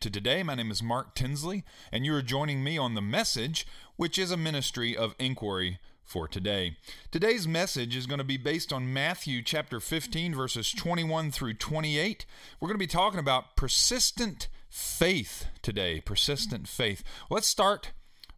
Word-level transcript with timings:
to 0.00 0.10
to 0.10 0.10
today. 0.10 0.42
My 0.42 0.54
name 0.54 0.70
is 0.70 0.82
Mark 0.82 1.14
Tinsley, 1.14 1.64
and 1.90 2.04
you 2.04 2.14
are 2.14 2.22
joining 2.22 2.62
me 2.62 2.76
on 2.76 2.94
The 2.94 3.00
Message, 3.00 3.66
which 3.96 4.18
is 4.18 4.30
a 4.30 4.36
ministry 4.36 4.96
of 4.96 5.14
inquiry 5.18 5.78
for 6.04 6.28
today. 6.28 6.76
Today's 7.10 7.48
message 7.48 7.96
is 7.96 8.06
going 8.06 8.18
to 8.18 8.24
be 8.24 8.36
based 8.36 8.72
on 8.72 8.92
Matthew 8.92 9.42
chapter 9.42 9.80
15, 9.80 10.34
verses 10.34 10.70
21 10.72 11.30
through 11.30 11.54
28. 11.54 12.26
We're 12.60 12.68
going 12.68 12.78
to 12.78 12.78
be 12.78 12.86
talking 12.86 13.20
about 13.20 13.56
persistent 13.56 14.48
faith 14.68 15.46
today. 15.62 16.00
Persistent 16.00 16.68
faith. 16.68 17.02
Let's 17.30 17.46
start 17.46 17.92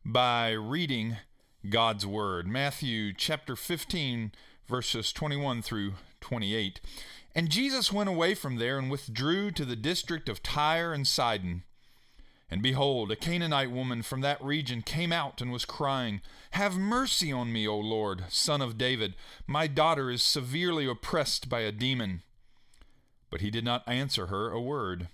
by 0.05 0.53
reading 0.53 1.17
God's 1.69 2.07
Word. 2.07 2.47
Matthew 2.47 3.13
chapter 3.13 3.57
15, 3.57 4.33
verses 4.69 5.13
21 5.13 5.63
through 5.63 5.95
28. 6.21 6.81
And 7.35 7.51
Jesus 7.51 7.93
went 7.93 8.09
away 8.09 8.35
from 8.35 8.57
there 8.57 8.79
and 8.79 8.91
withdrew 8.91 9.51
to 9.53 9.65
the 9.65 9.77
district 9.77 10.29
of 10.29 10.43
Tyre 10.43 10.93
and 10.93 11.07
Sidon. 11.07 11.65
And 12.51 12.63
behold, 12.63 13.13
a 13.13 13.17
Canaanite 13.17 13.71
woman 13.71 14.03
from 14.03 14.23
that 14.23 14.43
region 14.43 14.81
came 14.81 15.13
out 15.13 15.43
and 15.43 15.53
was 15.53 15.67
crying, 15.67 16.23
Have 16.53 16.79
mercy 16.79 17.31
on 17.31 17.53
me, 17.53 17.69
O 17.69 17.79
Lord, 17.79 18.25
son 18.31 18.63
of 18.63 18.79
David. 18.79 19.15
My 19.47 19.67
daughter 19.67 20.11
is 20.11 20.23
severely 20.23 20.87
oppressed 20.87 21.51
by 21.51 21.61
a 21.61 21.73
demon. 21.73 22.23
But 23.31 23.43
he 23.43 23.51
did 23.51 23.65
not 23.65 23.87
answer 23.87 24.27
her 24.29 24.51
a 24.51 24.61
word. 24.61 25.09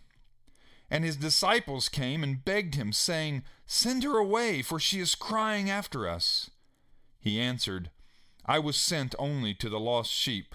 And 0.88 1.02
his 1.02 1.16
disciples 1.16 1.88
came 1.88 2.22
and 2.22 2.44
begged 2.44 2.76
him, 2.76 2.92
saying, 2.92 3.42
Send 3.66 4.04
her 4.04 4.16
away, 4.16 4.62
for 4.62 4.78
she 4.78 5.00
is 5.00 5.16
crying 5.16 5.68
after 5.68 6.08
us. 6.08 6.50
He 7.18 7.40
answered, 7.40 7.90
I 8.46 8.60
was 8.60 8.76
sent 8.76 9.16
only 9.18 9.54
to 9.54 9.68
the 9.68 9.80
lost 9.80 10.12
sheep 10.12 10.54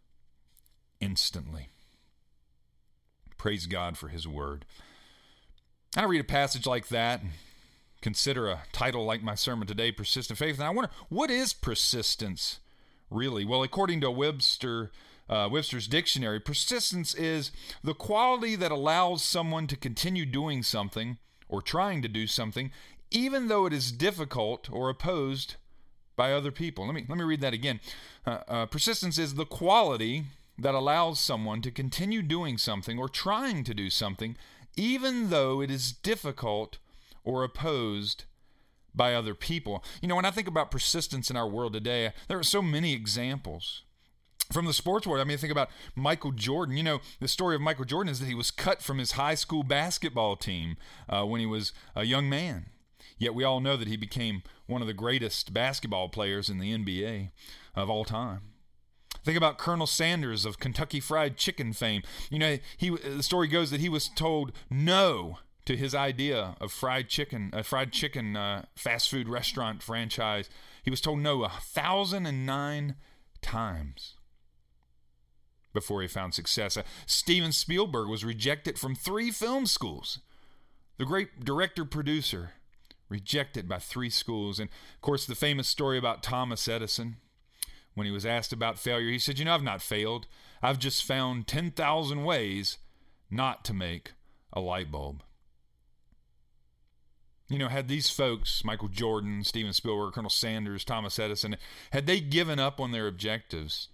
instantly. 1.01 1.67
Praise 3.37 3.65
God 3.65 3.97
for 3.97 4.07
His 4.07 4.27
Word. 4.27 4.65
I 5.97 6.03
read 6.03 6.21
a 6.21 6.25
passage 6.25 6.65
like 6.65 6.87
that 6.87 7.21
and 7.21 7.31
consider 8.01 8.47
a 8.47 8.63
title 8.71 9.03
like 9.03 9.23
my 9.23 9.35
sermon 9.35 9.67
today, 9.67 9.91
Persistent 9.91 10.39
Faith. 10.39 10.55
And 10.55 10.63
I 10.63 10.69
wonder, 10.69 10.91
what 11.09 11.29
is 11.29 11.53
persistence 11.53 12.59
really? 13.09 13.43
Well, 13.43 13.61
according 13.61 14.01
to 14.01 14.11
Webster, 14.11 14.91
uh, 15.29 15.49
Webster's 15.51 15.87
dictionary, 15.87 16.39
persistence 16.39 17.13
is 17.13 17.51
the 17.83 17.93
quality 17.93 18.55
that 18.55 18.71
allows 18.71 19.23
someone 19.23 19.67
to 19.67 19.75
continue 19.75 20.25
doing 20.25 20.63
something 20.63 21.17
or 21.49 21.61
trying 21.61 22.01
to 22.01 22.07
do 22.07 22.27
something, 22.27 22.71
even 23.11 23.49
though 23.49 23.65
it 23.65 23.73
is 23.73 23.91
difficult 23.91 24.69
or 24.71 24.89
opposed 24.89 25.55
by 26.15 26.31
other 26.31 26.51
people. 26.51 26.85
Let 26.85 26.95
me 26.95 27.05
let 27.07 27.17
me 27.17 27.23
read 27.23 27.41
that 27.41 27.53
again. 27.53 27.79
Uh, 28.25 28.39
uh, 28.47 28.65
persistence 28.67 29.17
is 29.17 29.35
the 29.35 29.45
quality 29.45 30.25
that 30.57 30.75
allows 30.75 31.19
someone 31.19 31.61
to 31.61 31.71
continue 31.71 32.21
doing 32.21 32.57
something 32.57 32.99
or 32.99 33.09
trying 33.09 33.63
to 33.63 33.73
do 33.73 33.89
something, 33.89 34.37
even 34.75 35.29
though 35.29 35.61
it 35.61 35.71
is 35.71 35.91
difficult 35.91 36.77
or 37.23 37.43
opposed 37.43 38.25
by 38.93 39.13
other 39.13 39.33
people. 39.33 39.83
You 40.01 40.07
know, 40.07 40.15
when 40.15 40.25
I 40.25 40.31
think 40.31 40.47
about 40.47 40.71
persistence 40.71 41.29
in 41.29 41.37
our 41.37 41.47
world 41.47 41.73
today, 41.73 42.11
there 42.27 42.39
are 42.39 42.43
so 42.43 42.61
many 42.61 42.93
examples. 42.93 43.83
From 44.51 44.65
the 44.65 44.73
sports 44.73 45.07
world, 45.07 45.21
I 45.21 45.23
mean, 45.23 45.37
think 45.37 45.51
about 45.51 45.69
Michael 45.95 46.33
Jordan. 46.33 46.75
You 46.75 46.83
know, 46.83 46.99
the 47.21 47.29
story 47.29 47.55
of 47.55 47.61
Michael 47.61 47.85
Jordan 47.85 48.11
is 48.11 48.19
that 48.19 48.25
he 48.25 48.35
was 48.35 48.51
cut 48.51 48.81
from 48.81 48.97
his 48.97 49.13
high 49.13 49.35
school 49.35 49.63
basketball 49.63 50.35
team 50.35 50.75
uh, 51.07 51.23
when 51.23 51.39
he 51.39 51.45
was 51.45 51.71
a 51.95 52.03
young 52.03 52.29
man. 52.29 52.65
Yet 53.17 53.33
we 53.33 53.43
all 53.43 53.61
know 53.61 53.77
that 53.77 53.87
he 53.87 53.97
became 53.97 54.43
one 54.65 54.81
of 54.81 54.87
the 54.87 54.93
greatest 54.93 55.53
basketball 55.53 56.09
players 56.09 56.49
in 56.49 56.57
the 56.57 56.75
NBA 56.77 57.29
of 57.75 57.89
all 57.89 58.03
time. 58.03 58.41
Think 59.23 59.37
about 59.37 59.57
Colonel 59.57 59.87
Sanders 59.87 60.45
of 60.45 60.59
Kentucky 60.59 60.99
Fried 60.99 61.37
Chicken 61.37 61.73
fame. 61.73 62.01
You 62.29 62.39
know, 62.39 62.57
he 62.77 62.89
the 62.89 63.23
story 63.23 63.47
goes 63.47 63.71
that 63.71 63.79
he 63.79 63.89
was 63.89 64.09
told 64.09 64.51
no 64.69 65.37
to 65.65 65.77
his 65.77 65.93
idea 65.93 66.55
of 66.59 66.71
fried 66.71 67.07
chicken, 67.07 67.51
a 67.53 67.63
fried 67.63 67.91
chicken 67.91 68.35
uh, 68.35 68.65
fast 68.75 69.09
food 69.09 69.29
restaurant 69.29 69.83
franchise. 69.83 70.49
He 70.83 70.89
was 70.89 71.01
told 71.01 71.19
no 71.19 71.43
a 71.43 71.49
thousand 71.49 72.25
and 72.25 72.45
nine 72.45 72.95
times 73.41 74.15
before 75.73 76.01
he 76.01 76.07
found 76.07 76.33
success. 76.33 76.75
Uh, 76.75 76.83
Steven 77.05 77.51
Spielberg 77.51 78.09
was 78.09 78.25
rejected 78.25 78.79
from 78.79 78.95
three 78.95 79.31
film 79.31 79.65
schools. 79.65 80.19
The 80.97 81.05
great 81.05 81.43
director 81.45 81.85
producer 81.85 82.51
rejected 83.07 83.67
by 83.67 83.77
three 83.77 84.09
schools, 84.09 84.59
and 84.59 84.69
of 84.69 85.01
course 85.01 85.25
the 85.25 85.35
famous 85.35 85.67
story 85.67 85.97
about 85.97 86.23
Thomas 86.23 86.67
Edison 86.67 87.17
when 87.93 88.05
he 88.05 88.11
was 88.11 88.25
asked 88.25 88.53
about 88.53 88.79
failure, 88.79 89.09
he 89.09 89.19
said, 89.19 89.39
You 89.39 89.45
know, 89.45 89.53
I've 89.53 89.63
not 89.63 89.81
failed. 89.81 90.27
I've 90.61 90.79
just 90.79 91.03
found 91.03 91.47
10,000 91.47 92.23
ways 92.23 92.77
not 93.29 93.65
to 93.65 93.73
make 93.73 94.13
a 94.53 94.59
light 94.59 94.91
bulb. 94.91 95.23
You 97.49 97.57
know, 97.57 97.67
had 97.67 97.89
these 97.89 98.09
folks, 98.09 98.63
Michael 98.63 98.87
Jordan, 98.87 99.43
Steven 99.43 99.73
Spielberg, 99.73 100.13
Colonel 100.13 100.29
Sanders, 100.29 100.85
Thomas 100.85 101.19
Edison, 101.19 101.57
had 101.91 102.07
they 102.07 102.21
given 102.21 102.59
up 102.59 102.79
on 102.79 102.91
their 102.91 103.07
objectives, 103.07 103.89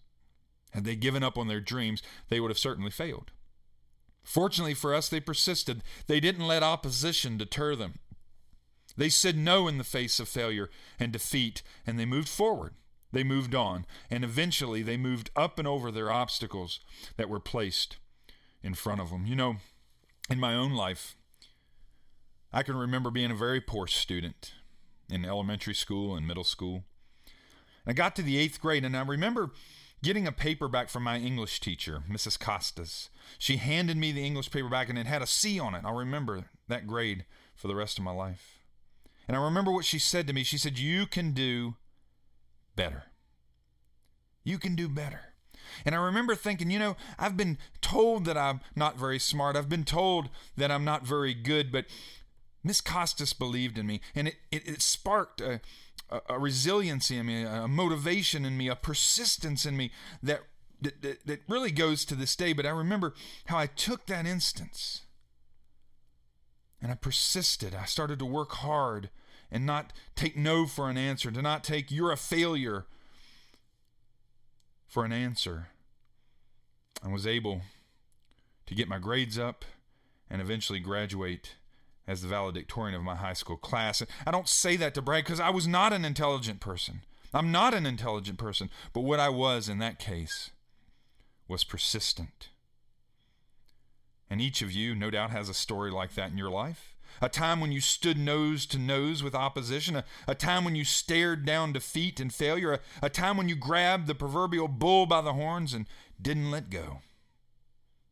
had 0.72 0.84
they 0.84 0.96
given 0.96 1.24
up 1.24 1.38
on 1.38 1.48
their 1.48 1.60
dreams, 1.60 2.04
they 2.30 2.40
would 2.40 2.52
have 2.52 2.60
certainly 2.60 2.92
failed. 2.92 3.32
Fortunately 4.24 4.76
for 4.76 4.94
us, 4.94 5.10
they 5.10 5.20
persisted. 5.20 5.82
They 6.06 6.20
didn't 6.20 6.46
let 6.46 6.62
opposition 6.62 7.38
deter 7.38 7.76
them. 7.76 7.96
They 8.96 9.10
said 9.10 9.38
no 9.38 9.68
in 9.68 9.78
the 9.78 9.84
face 9.84 10.20
of 10.20 10.28
failure 10.28 10.70
and 11.00 11.12
defeat, 11.12 11.64
and 11.86 11.98
they 11.98 12.06
moved 12.06 12.30
forward. 12.30 12.74
They 13.12 13.24
moved 13.24 13.56
on, 13.56 13.86
and 14.10 14.24
eventually 14.24 14.82
they 14.82 14.98
moved 14.98 15.30
up 15.36 15.58
and 15.60 15.68
over 15.68 15.92
their 15.92 16.12
obstacles 16.12 16.80
that 17.16 17.30
were 17.30 17.40
placed 17.40 17.98
in 18.62 18.74
front 18.74 19.02
of 19.02 19.10
them. 19.10 19.26
You 19.26 19.36
know, 19.36 19.56
in 20.30 20.40
my 20.40 20.54
own 20.54 20.74
life, 20.74 21.16
I 22.52 22.64
can 22.64 22.76
remember 22.76 23.10
being 23.10 23.32
a 23.32 23.36
very 23.36 23.62
poor 23.62 23.88
student 23.88 24.54
in 25.10 25.24
elementary 25.24 25.76
school 25.76 26.16
and 26.16 26.28
middle 26.28 26.44
school. 26.44 26.84
I 27.86 27.94
got 27.94 28.16
to 28.18 28.22
the 28.22 28.38
eighth 28.38 28.60
grade, 28.60 28.84
and 28.84 28.96
I 28.96 29.02
remember 29.02 29.52
getting 30.04 30.28
a 30.28 30.32
paperback 30.32 30.90
from 30.90 31.04
my 31.04 31.18
English 31.18 31.60
teacher, 31.62 32.04
Mrs. 32.10 32.40
Costas. 32.40 33.10
She 33.40 33.58
handed 33.58 33.98
me 33.98 34.12
the 34.12 34.26
English 34.26 34.52
paperback, 34.52 34.90
and 34.90 35.00
it 35.00 35.08
had 35.08 35.22
a 35.22 35.28
C 35.28 35.60
on 35.60 35.74
it. 35.76 35.84
I'll 35.86 35.96
remember 35.96 36.46
that 36.68 36.88
grade 36.88 37.26
for 37.56 37.68
the 37.68 37.76
rest 37.76 37.98
of 37.98 38.04
my 38.04 38.12
life. 38.12 38.60
And 39.28 39.36
I 39.36 39.44
remember 39.44 39.72
what 39.72 39.86
she 39.86 40.00
said 40.00 40.28
to 40.28 40.34
me. 40.34 40.44
She 40.44 40.58
said, 40.58 40.78
You 40.78 41.06
can 41.06 41.32
do 41.32 41.76
better. 42.78 43.04
You 44.46 44.58
can 44.58 44.76
do 44.76 44.88
better. 44.88 45.34
And 45.84 45.94
I 45.94 45.98
remember 45.98 46.34
thinking, 46.34 46.72
you 46.72 46.80
know, 46.80 46.96
I've 47.20 47.36
been 47.36 47.58
told 47.82 48.24
that 48.24 48.38
I'm 48.38 48.62
not 48.74 48.98
very 48.98 49.20
smart. 49.20 49.58
I've 49.58 49.68
been 49.68 49.84
told 49.84 50.30
that 50.56 50.72
I'm 50.72 50.86
not 50.86 51.06
very 51.06 51.34
good, 51.34 51.74
but 51.74 51.86
Miss 52.64 52.80
Costas 52.80 53.34
believed 53.34 53.78
in 53.78 53.86
me, 53.86 54.02
and 54.16 54.30
it, 54.30 54.36
it, 54.52 54.68
it 54.68 54.82
sparked 54.82 55.42
a, 55.42 55.62
a, 56.10 56.22
a, 56.30 56.40
resiliency 56.40 57.18
in 57.18 57.26
me, 57.26 57.44
a 57.44 57.68
motivation 57.68 58.46
in 58.46 58.58
me, 58.58 58.68
a 58.68 58.76
persistence 58.76 59.66
in 59.66 59.78
me 59.78 59.92
that, 60.24 60.42
that, 60.82 61.02
that, 61.02 61.26
that 61.26 61.42
really 61.48 61.72
goes 61.72 62.04
to 62.06 62.16
this 62.16 62.36
day. 62.36 62.54
But 62.54 62.66
I 62.66 62.70
remember 62.70 63.14
how 63.46 63.58
I 63.58 63.68
took 63.68 64.06
that 64.08 64.26
instance 64.26 65.04
and 66.82 66.92
I 66.92 66.96
persisted. 66.96 67.74
I 67.74 67.86
started 67.86 68.20
to 68.20 68.26
work 68.26 68.52
hard 68.54 69.10
and 69.52 69.66
not 69.66 69.94
take 70.16 70.36
no 70.38 70.66
for 70.66 70.90
an 70.90 70.98
answer, 70.98 71.32
to 71.32 71.42
not 71.42 71.64
take 71.64 71.92
you're 71.92 72.12
a 72.12 72.18
failure 72.18 72.86
for 74.88 75.06
an 75.06 75.12
answer. 75.12 75.68
I 77.04 77.10
was 77.10 77.28
able 77.28 77.62
to 78.66 78.76
get 78.76 78.88
my 78.88 79.00
grades 79.00 79.38
up 79.38 79.64
and 80.30 80.42
eventually 80.42 80.80
graduate 80.80 81.56
as 82.08 82.22
the 82.22 82.28
valedictorian 82.28 82.96
of 82.96 83.04
my 83.04 83.16
high 83.16 83.34
school 83.34 83.58
class. 83.58 84.02
I 84.26 84.32
don't 84.32 84.48
say 84.48 84.78
that 84.78 84.94
to 84.96 85.02
brag 85.02 85.26
because 85.26 85.40
I 85.40 85.50
was 85.50 85.68
not 85.68 85.94
an 85.94 86.06
intelligent 86.06 86.60
person. 86.60 87.02
I'm 87.34 87.52
not 87.52 87.74
an 87.74 87.86
intelligent 87.86 88.40
person, 88.40 88.70
but 88.94 89.02
what 89.02 89.20
I 89.20 89.30
was 89.30 89.68
in 89.68 89.80
that 89.80 90.00
case 90.00 90.52
was 91.48 91.64
persistent. 91.64 92.50
And 94.30 94.42
each 94.42 94.62
of 94.62 94.72
you, 94.72 94.96
no 94.96 95.10
doubt, 95.10 95.32
has 95.32 95.50
a 95.50 95.54
story 95.54 95.92
like 95.92 96.16
that 96.16 96.32
in 96.32 96.38
your 96.38 96.50
life 96.50 96.97
a 97.22 97.30
time 97.30 97.60
when 97.60 97.72
you 97.72 97.82
stood 97.82 98.18
nose 98.18 98.66
to 98.68 98.78
nose 98.78 99.24
with 99.24 99.36
opposition, 99.36 99.96
a, 99.96 100.04
a 100.28 100.36
time 100.36 100.64
when 100.64 100.76
you 100.76 100.84
stared 100.84 101.46
down 101.46 101.74
defeat 101.74 102.20
and 102.20 102.34
failure, 102.34 102.74
a, 102.74 102.80
a 103.02 103.10
time 103.10 103.38
when 103.38 103.50
you 103.50 103.56
grabbed 103.56 104.08
the 104.08 104.16
proverbial 104.16 104.68
bull 104.68 105.06
by 105.06 105.22
the 105.22 105.34
horns 105.34 105.74
and 105.74 105.86
didn't 106.22 106.52
let 106.52 106.70
go. 106.70 107.02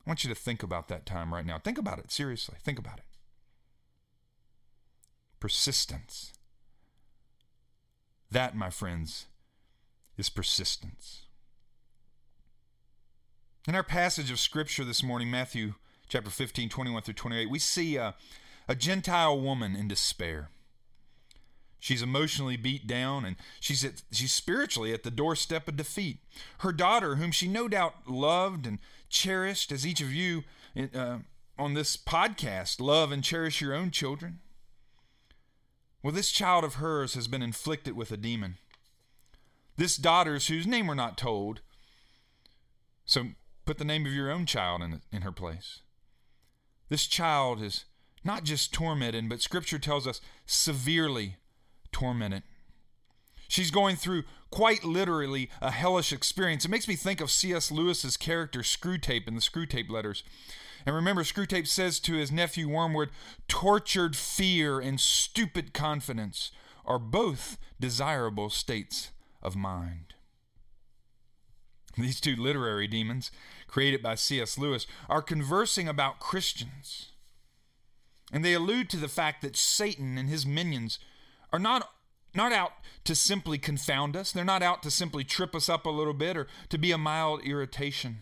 I 0.06 0.10
want 0.10 0.24
you 0.24 0.30
to 0.30 0.40
think 0.40 0.62
about 0.62 0.88
that 0.90 1.06
time 1.06 1.34
right 1.34 1.46
now. 1.46 1.58
Think 1.58 1.78
about 1.78 2.00
it 2.00 2.12
seriously. 2.12 2.56
Think 2.64 2.78
about 2.78 3.00
it. 3.00 3.06
Persistence. 5.40 6.34
That, 8.30 8.56
my 8.56 8.70
friends, 8.70 9.26
is 10.18 10.30
persistence. 10.30 11.24
In 13.68 13.74
our 13.74 13.84
passage 13.84 14.30
of 14.30 14.40
Scripture 14.40 14.84
this 14.84 15.02
morning, 15.02 15.32
Matthew 15.32 15.74
chapter 16.08 16.30
15, 16.30 16.70
21 16.70 17.02
through 17.02 17.14
28, 17.16 17.50
we 17.50 17.58
see 17.58 17.96
a, 17.96 18.14
a 18.68 18.76
Gentile 18.76 19.40
woman 19.40 19.76
in 19.76 19.88
despair. 19.88 20.50
She's 21.80 22.02
emotionally 22.02 22.58
beat 22.58 22.88
down 22.88 23.26
and 23.26 23.36
she's, 23.60 23.86
at, 23.86 24.02
she's 24.12 24.34
spiritually 24.34 24.92
at 24.92 25.04
the 25.04 25.12
doorstep 25.12 25.68
of 25.68 25.78
defeat. 25.78 26.18
Her 26.60 26.72
daughter, 26.72 27.18
whom 27.18 27.32
she 27.32 27.48
no 27.48 27.68
doubt 27.68 28.10
loved 28.10 28.66
and 28.66 28.80
cherished, 29.10 29.72
as 29.72 29.86
each 29.86 30.02
of 30.02 30.12
you 30.12 30.44
uh, 30.96 31.20
on 31.60 31.74
this 31.76 31.96
podcast 31.96 32.80
love 32.80 33.12
and 33.12 33.24
cherish 33.24 33.62
your 33.62 33.74
own 33.74 33.92
children. 33.92 34.40
Well, 36.02 36.14
this 36.14 36.32
child 36.32 36.64
of 36.64 36.76
hers 36.76 37.14
has 37.14 37.28
been 37.28 37.42
inflicted 37.42 37.96
with 37.96 38.12
a 38.12 38.18
demon. 38.18 38.56
This 39.78 39.98
daughter's, 39.98 40.48
whose 40.48 40.66
name 40.66 40.88
we're 40.88 40.96
not 40.96 41.18
told, 41.18 41.62
so 43.06 43.30
put 43.66 43.78
the 43.78 43.86
name 43.86 44.06
of 44.06 44.14
your 44.14 44.32
own 44.32 44.46
child 44.46 44.82
in, 44.82 45.02
in 45.12 45.22
her 45.22 45.32
place. 45.32 45.82
This 46.90 47.08
child 47.08 47.62
is 47.62 47.86
not 48.26 48.44
just 48.44 48.74
tormented, 48.74 49.30
but 49.30 49.42
Scripture 49.42 49.80
tells 49.80 50.08
us 50.08 50.20
severely 50.46 51.36
tormented. 51.92 52.44
She's 53.48 53.72
going 53.72 53.96
through 53.96 54.24
quite 54.50 54.84
literally 54.84 55.50
a 55.62 55.72
hellish 55.72 56.12
experience. 56.12 56.66
It 56.66 56.72
makes 56.72 56.88
me 56.88 56.96
think 56.96 57.22
of 57.22 57.30
C.S. 57.30 57.72
Lewis's 57.72 58.18
character 58.18 58.60
Screwtape 58.60 59.28
in 59.28 59.36
the 59.36 59.42
Screwtape 59.42 59.90
letters. 59.90 60.24
And 60.86 60.96
remember, 60.96 61.24
Screwtape 61.24 61.68
says 61.68 62.00
to 62.02 62.14
his 62.14 62.32
nephew 62.32 62.68
Wormwood, 62.68 63.10
tortured 63.48 64.16
fear 64.16 64.80
and 64.80 65.00
stupid 65.00 65.74
confidence 65.74 66.52
are 66.86 67.00
both 67.00 67.58
desirable 67.80 68.50
states 68.50 69.12
of 69.42 69.56
mind. 69.56 70.14
These 71.98 72.20
two 72.20 72.36
literary 72.36 72.88
demons, 72.88 73.32
created 73.68 74.04
by 74.04 74.16
C.S. 74.16 74.58
Lewis, 74.58 74.86
are 75.10 75.22
conversing 75.22 75.88
about 75.88 76.20
Christians. 76.20 77.12
And 78.36 78.44
they 78.44 78.54
allude 78.54 78.90
to 78.90 78.98
the 78.98 79.08
fact 79.08 79.42
that 79.44 79.56
Satan 79.56 80.18
and 80.18 80.28
his 80.28 80.46
minions 80.46 81.00
are 81.54 81.60
not 81.60 81.90
not 82.34 82.52
out 82.52 82.74
to 83.06 83.16
simply 83.16 83.58
confound 83.58 84.18
us. 84.18 84.34
They're 84.34 84.44
not 84.44 84.62
out 84.62 84.84
to 84.84 84.92
simply 84.92 85.24
trip 85.24 85.56
us 85.56 85.70
up 85.70 85.86
a 85.86 85.90
little 85.90 86.14
bit 86.14 86.36
or 86.36 86.48
to 86.68 86.78
be 86.78 86.92
a 86.92 86.98
mild 86.98 87.44
irritation. 87.46 88.18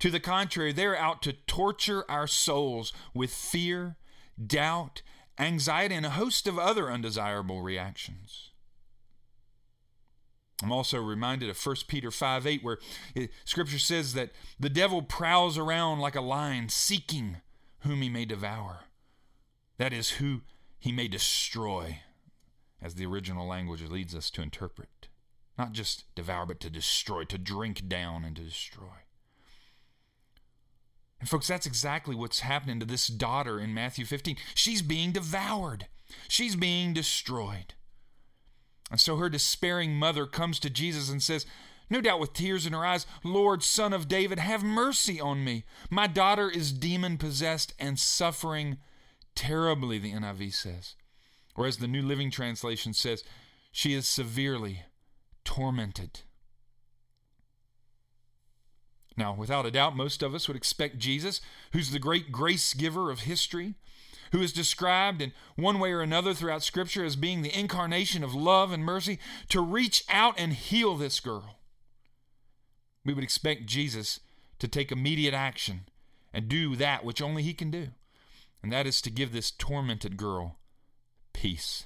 To 0.00 0.10
the 0.10 0.20
contrary, 0.20 0.70
they're 0.70 0.98
out 0.98 1.22
to 1.22 1.32
torture 1.32 2.04
our 2.10 2.26
souls 2.26 2.92
with 3.14 3.32
fear, 3.32 3.96
doubt, 4.46 5.00
anxiety, 5.38 5.94
and 5.94 6.04
a 6.04 6.10
host 6.10 6.46
of 6.46 6.58
other 6.58 6.92
undesirable 6.92 7.62
reactions. 7.62 8.50
I'm 10.62 10.72
also 10.72 11.00
reminded 11.00 11.48
of 11.48 11.64
1 11.64 11.76
Peter 11.88 12.10
5 12.10 12.46
8, 12.46 12.62
where 12.62 12.78
it, 13.14 13.30
Scripture 13.46 13.78
says 13.78 14.12
that 14.12 14.28
the 14.60 14.68
devil 14.68 15.00
prowls 15.00 15.56
around 15.56 16.00
like 16.00 16.16
a 16.16 16.20
lion, 16.20 16.68
seeking 16.68 17.38
whom 17.80 18.02
he 18.02 18.10
may 18.10 18.26
devour. 18.26 18.80
That 19.78 19.92
is, 19.92 20.10
who 20.10 20.42
he 20.78 20.92
may 20.92 21.08
destroy 21.08 22.00
as 22.80 22.94
the 22.94 23.06
original 23.06 23.46
language 23.46 23.82
leads 23.82 24.14
us 24.14 24.30
to 24.30 24.42
interpret. 24.42 25.08
Not 25.58 25.72
just 25.72 26.04
devour, 26.14 26.46
but 26.46 26.60
to 26.60 26.70
destroy, 26.70 27.24
to 27.24 27.38
drink 27.38 27.88
down 27.88 28.24
and 28.24 28.34
to 28.36 28.42
destroy. 28.42 29.06
And, 31.20 31.28
folks, 31.28 31.46
that's 31.46 31.66
exactly 31.66 32.16
what's 32.16 32.40
happening 32.40 32.80
to 32.80 32.86
this 32.86 33.06
daughter 33.06 33.60
in 33.60 33.72
Matthew 33.72 34.04
15. 34.04 34.36
She's 34.54 34.82
being 34.82 35.12
devoured, 35.12 35.86
she's 36.28 36.56
being 36.56 36.92
destroyed. 36.92 37.74
And 38.90 39.00
so 39.00 39.16
her 39.16 39.30
despairing 39.30 39.94
mother 39.94 40.26
comes 40.26 40.58
to 40.58 40.68
Jesus 40.68 41.08
and 41.08 41.22
says, 41.22 41.46
no 41.88 42.00
doubt 42.00 42.20
with 42.20 42.32
tears 42.32 42.64
in 42.64 42.72
her 42.72 42.86
eyes, 42.86 43.06
Lord, 43.22 43.62
Son 43.62 43.92
of 43.92 44.08
David, 44.08 44.38
have 44.38 44.64
mercy 44.64 45.20
on 45.20 45.44
me. 45.44 45.64
My 45.90 46.06
daughter 46.06 46.48
is 46.48 46.72
demon 46.72 47.18
possessed 47.18 47.74
and 47.78 47.98
suffering 47.98 48.78
terribly, 49.34 49.98
the 49.98 50.12
NIV 50.12 50.54
says. 50.54 50.94
Or 51.54 51.66
as 51.66 51.78
the 51.78 51.88
New 51.88 52.02
Living 52.02 52.30
Translation 52.30 52.92
says, 52.92 53.24
she 53.70 53.94
is 53.94 54.06
severely 54.06 54.82
tormented. 55.44 56.20
Now, 59.16 59.34
without 59.34 59.66
a 59.66 59.70
doubt, 59.70 59.96
most 59.96 60.22
of 60.22 60.34
us 60.34 60.48
would 60.48 60.56
expect 60.56 60.98
Jesus, 60.98 61.40
who's 61.72 61.90
the 61.90 61.98
great 61.98 62.32
grace 62.32 62.72
giver 62.74 63.10
of 63.10 63.20
history, 63.20 63.74
who 64.32 64.40
is 64.40 64.52
described 64.52 65.20
in 65.20 65.32
one 65.56 65.78
way 65.78 65.92
or 65.92 66.00
another 66.00 66.32
throughout 66.32 66.62
Scripture 66.62 67.04
as 67.04 67.16
being 67.16 67.42
the 67.42 67.56
incarnation 67.56 68.24
of 68.24 68.34
love 68.34 68.72
and 68.72 68.84
mercy, 68.84 69.18
to 69.48 69.60
reach 69.60 70.04
out 70.08 70.34
and 70.38 70.54
heal 70.54 70.96
this 70.96 71.20
girl. 71.20 71.58
We 73.04 73.12
would 73.12 73.24
expect 73.24 73.66
Jesus 73.66 74.20
to 74.58 74.68
take 74.68 74.90
immediate 74.90 75.34
action 75.34 75.82
and 76.32 76.48
do 76.48 76.76
that 76.76 77.04
which 77.04 77.20
only 77.20 77.42
He 77.42 77.52
can 77.52 77.70
do, 77.70 77.88
and 78.62 78.72
that 78.72 78.86
is 78.86 79.00
to 79.02 79.10
give 79.10 79.32
this 79.32 79.50
tormented 79.50 80.16
girl 80.16 80.58
peace. 81.32 81.84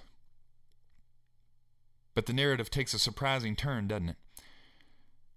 But 2.14 2.26
the 2.26 2.32
narrative 2.32 2.70
takes 2.70 2.94
a 2.94 2.98
surprising 2.98 3.56
turn, 3.56 3.88
doesn't 3.88 4.10
it? 4.10 4.16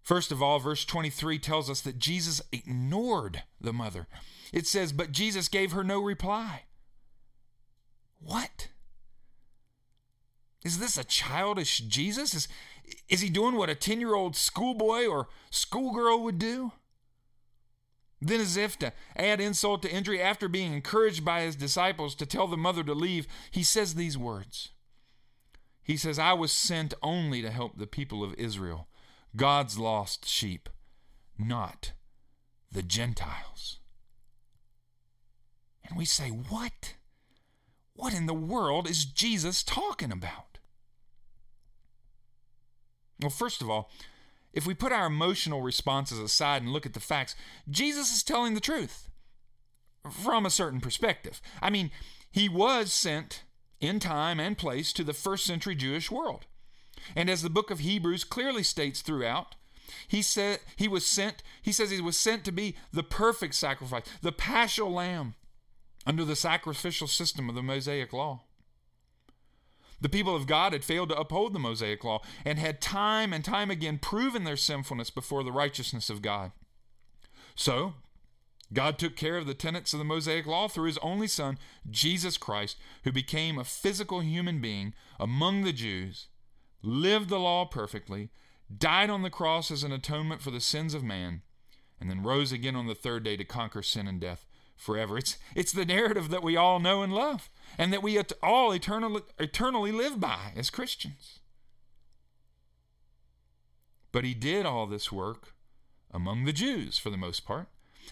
First 0.01 0.31
of 0.31 0.41
all, 0.41 0.59
verse 0.59 0.85
23 0.85 1.37
tells 1.39 1.69
us 1.69 1.81
that 1.81 1.99
Jesus 1.99 2.41
ignored 2.51 3.43
the 3.59 3.73
mother. 3.73 4.07
It 4.51 4.65
says, 4.65 4.91
But 4.91 5.11
Jesus 5.11 5.47
gave 5.47 5.73
her 5.73 5.83
no 5.83 6.01
reply. 6.01 6.63
What? 8.19 8.69
Is 10.63 10.79
this 10.79 10.97
a 10.97 11.03
childish 11.03 11.79
Jesus? 11.79 12.33
Is, 12.33 12.47
is 13.07 13.21
he 13.21 13.29
doing 13.29 13.55
what 13.55 13.69
a 13.69 13.75
10 13.75 13.99
year 13.99 14.15
old 14.15 14.35
schoolboy 14.35 15.05
or 15.05 15.27
schoolgirl 15.51 16.23
would 16.23 16.39
do? 16.39 16.71
Then, 18.21 18.41
as 18.41 18.57
if 18.57 18.77
to 18.79 18.91
add 19.15 19.39
insult 19.39 19.81
to 19.83 19.91
injury, 19.91 20.21
after 20.21 20.49
being 20.49 20.73
encouraged 20.73 21.23
by 21.23 21.41
his 21.41 21.55
disciples 21.55 22.15
to 22.15 22.25
tell 22.25 22.47
the 22.47 22.57
mother 22.57 22.83
to 22.83 22.93
leave, 22.93 23.27
he 23.49 23.63
says 23.63 23.95
these 23.95 24.17
words. 24.17 24.69
He 25.81 25.95
says, 25.95 26.19
I 26.19 26.33
was 26.33 26.51
sent 26.51 26.93
only 27.01 27.41
to 27.41 27.49
help 27.49 27.77
the 27.77 27.87
people 27.87 28.23
of 28.23 28.33
Israel, 28.35 28.87
God's 29.35 29.79
lost 29.79 30.27
sheep, 30.27 30.69
not 31.37 31.93
the 32.71 32.83
Gentiles. 32.83 33.79
And 35.87 35.97
we 35.97 36.05
say, 36.05 36.29
What? 36.29 36.95
What 37.93 38.13
in 38.13 38.27
the 38.27 38.33
world 38.33 38.89
is 38.89 39.03
Jesus 39.03 39.63
talking 39.63 40.11
about? 40.11 40.59
Well, 43.19 43.29
first 43.29 43.61
of 43.61 43.69
all, 43.69 43.89
if 44.53 44.65
we 44.65 44.73
put 44.73 44.91
our 44.91 45.07
emotional 45.07 45.61
responses 45.61 46.19
aside 46.19 46.61
and 46.61 46.71
look 46.71 46.85
at 46.85 46.93
the 46.93 46.99
facts, 46.99 47.35
Jesus 47.69 48.13
is 48.13 48.23
telling 48.23 48.53
the 48.53 48.59
truth 48.59 49.09
from 50.09 50.45
a 50.45 50.49
certain 50.49 50.81
perspective. 50.81 51.41
I 51.61 51.69
mean, 51.69 51.91
he 52.31 52.49
was 52.49 52.91
sent 52.91 53.43
in 53.79 53.99
time 53.99 54.39
and 54.39 54.57
place 54.57 54.91
to 54.93 55.03
the 55.03 55.13
first 55.13 55.45
century 55.45 55.75
Jewish 55.75 56.11
world. 56.11 56.45
And 57.15 57.29
as 57.29 57.41
the 57.41 57.49
book 57.49 57.71
of 57.71 57.79
Hebrews 57.79 58.23
clearly 58.23 58.63
states 58.63 59.01
throughout, 59.01 59.55
he 60.07 60.21
said 60.21 60.59
he 60.75 60.87
was 60.87 61.05
sent, 61.05 61.41
he 61.61 61.71
says 61.71 61.89
he 61.89 62.01
was 62.01 62.17
sent 62.17 62.43
to 62.45 62.51
be 62.51 62.75
the 62.91 63.03
perfect 63.03 63.55
sacrifice, 63.55 64.03
the 64.21 64.31
paschal 64.31 64.91
lamb 64.91 65.35
under 66.05 66.25
the 66.25 66.35
sacrificial 66.35 67.07
system 67.07 67.49
of 67.49 67.55
the 67.55 67.63
Mosaic 67.63 68.13
law. 68.13 68.43
The 70.01 70.09
people 70.09 70.35
of 70.35 70.47
God 70.47 70.73
had 70.73 70.85
failed 70.85 71.09
to 71.09 71.19
uphold 71.19 71.53
the 71.53 71.59
Mosaic 71.59 72.03
law 72.03 72.21
and 72.45 72.57
had 72.57 72.81
time 72.81 73.33
and 73.33 73.43
time 73.43 73.69
again 73.69 73.97
proven 73.97 74.43
their 74.43 74.57
sinfulness 74.57 75.09
before 75.09 75.43
the 75.43 75.51
righteousness 75.51 76.09
of 76.09 76.21
God. 76.21 76.51
So, 77.55 77.95
God 78.71 78.97
took 78.97 79.15
care 79.15 79.37
of 79.37 79.47
the 79.47 79.53
tenets 79.53 79.93
of 79.93 79.99
the 79.99 80.05
Mosaic 80.05 80.45
law 80.45 80.67
through 80.67 80.85
his 80.85 80.99
only 80.99 81.27
Son, 81.27 81.57
Jesus 81.89 82.37
Christ, 82.37 82.77
who 83.03 83.11
became 83.11 83.57
a 83.57 83.63
physical 83.63 84.21
human 84.21 84.61
being 84.61 84.93
among 85.19 85.63
the 85.63 85.73
Jews, 85.73 86.27
lived 86.81 87.29
the 87.29 87.39
law 87.39 87.65
perfectly, 87.65 88.29
died 88.75 89.09
on 89.09 89.23
the 89.23 89.29
cross 89.29 89.71
as 89.71 89.83
an 89.83 89.91
atonement 89.91 90.41
for 90.41 90.51
the 90.51 90.61
sins 90.61 90.93
of 90.93 91.03
man, 91.03 91.41
and 91.99 92.09
then 92.09 92.23
rose 92.23 92.51
again 92.51 92.75
on 92.75 92.87
the 92.87 92.95
third 92.95 93.23
day 93.23 93.35
to 93.35 93.43
conquer 93.43 93.81
sin 93.81 94.07
and 94.07 94.21
death 94.21 94.45
forever. 94.77 95.17
It's, 95.17 95.37
it's 95.55 95.73
the 95.73 95.85
narrative 95.85 96.29
that 96.29 96.43
we 96.43 96.55
all 96.55 96.79
know 96.79 97.01
and 97.01 97.11
love 97.11 97.49
and 97.77 97.93
that 97.93 98.03
we 98.03 98.21
all 98.41 98.71
eternally, 98.71 99.21
eternally 99.37 99.91
live 99.91 100.19
by 100.19 100.53
as 100.55 100.69
Christians. 100.69 101.39
But 104.11 104.23
he 104.23 104.33
did 104.33 104.65
all 104.65 104.87
this 104.87 105.11
work 105.11 105.53
among 106.11 106.45
the 106.45 106.53
Jews 106.53 106.97
for 106.97 107.09
the 107.09 107.17
most 107.17 107.45
part 107.45 107.67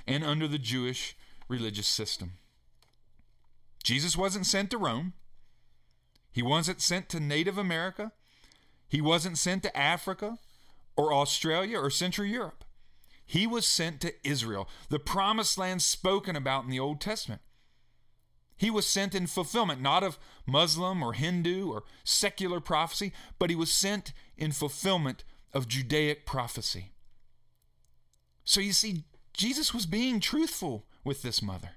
and 0.06 0.24
under 0.24 0.48
the 0.48 0.60
Jewish 0.60 1.16
religious 1.48 1.88
system. 1.88 2.34
Jesus 3.84 4.18
wasn't 4.18 4.46
sent 4.46 4.70
to 4.72 4.78
Rome. 4.78 5.14
He 6.32 6.44
wasn't 6.44 6.82
sent 6.82 7.10
to 7.10 7.20
Native 7.20 7.58
America. 7.58 8.12
He 8.88 9.02
wasn't 9.02 9.38
sent 9.38 9.64
to 9.64 9.78
Africa 9.78 10.38
or 10.96 11.14
Australia 11.14 11.80
or 11.80 11.90
Central 11.90 12.28
Europe. 12.28 12.64
He 13.26 13.46
was 13.46 13.68
sent 13.68 14.00
to 14.02 14.14
Israel, 14.24 14.70
the 14.90 15.00
promised 15.00 15.58
land 15.58 15.82
spoken 15.82 16.36
about 16.36 16.64
in 16.64 16.70
the 16.70 16.80
Old 16.80 17.02
Testament. 17.02 17.42
He 18.58 18.70
was 18.72 18.88
sent 18.88 19.14
in 19.14 19.28
fulfillment, 19.28 19.82
not 19.82 20.04
of 20.04 20.18
Muslim 20.46 21.04
or 21.04 21.14
Hindu 21.14 21.70
or 21.72 21.84
secular 22.04 22.60
prophecy, 22.60 23.14
but 23.38 23.50
he 23.50 23.56
was 23.56 23.72
sent 23.72 24.14
in 24.36 24.52
fulfillment 24.52 25.24
of 25.54 25.68
Judaic 25.68 26.26
prophecy. 26.26 26.92
So 28.44 28.60
you 28.60 28.74
see, 28.74 29.04
Jesus 29.34 29.74
was 29.74 29.86
being 29.86 30.20
truthful 30.20 30.86
with 31.04 31.22
this 31.22 31.42
mother. 31.42 31.72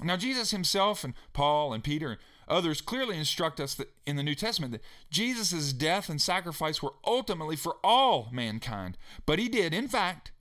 Now, 0.00 0.16
Jesus 0.16 0.50
himself 0.50 1.04
and 1.04 1.14
Paul 1.32 1.72
and 1.72 1.82
Peter 1.82 2.10
and 2.10 2.20
others 2.48 2.80
clearly 2.80 3.16
instruct 3.16 3.60
us 3.60 3.74
that 3.74 3.92
in 4.06 4.16
the 4.16 4.22
New 4.22 4.34
Testament 4.34 4.72
that 4.72 4.82
Jesus' 5.10 5.72
death 5.72 6.08
and 6.08 6.20
sacrifice 6.20 6.82
were 6.82 6.94
ultimately 7.06 7.56
for 7.56 7.76
all 7.82 8.28
mankind. 8.32 8.98
But 9.24 9.38
he 9.38 9.48
did, 9.48 9.72
in 9.72 9.88
fact, 9.88 10.32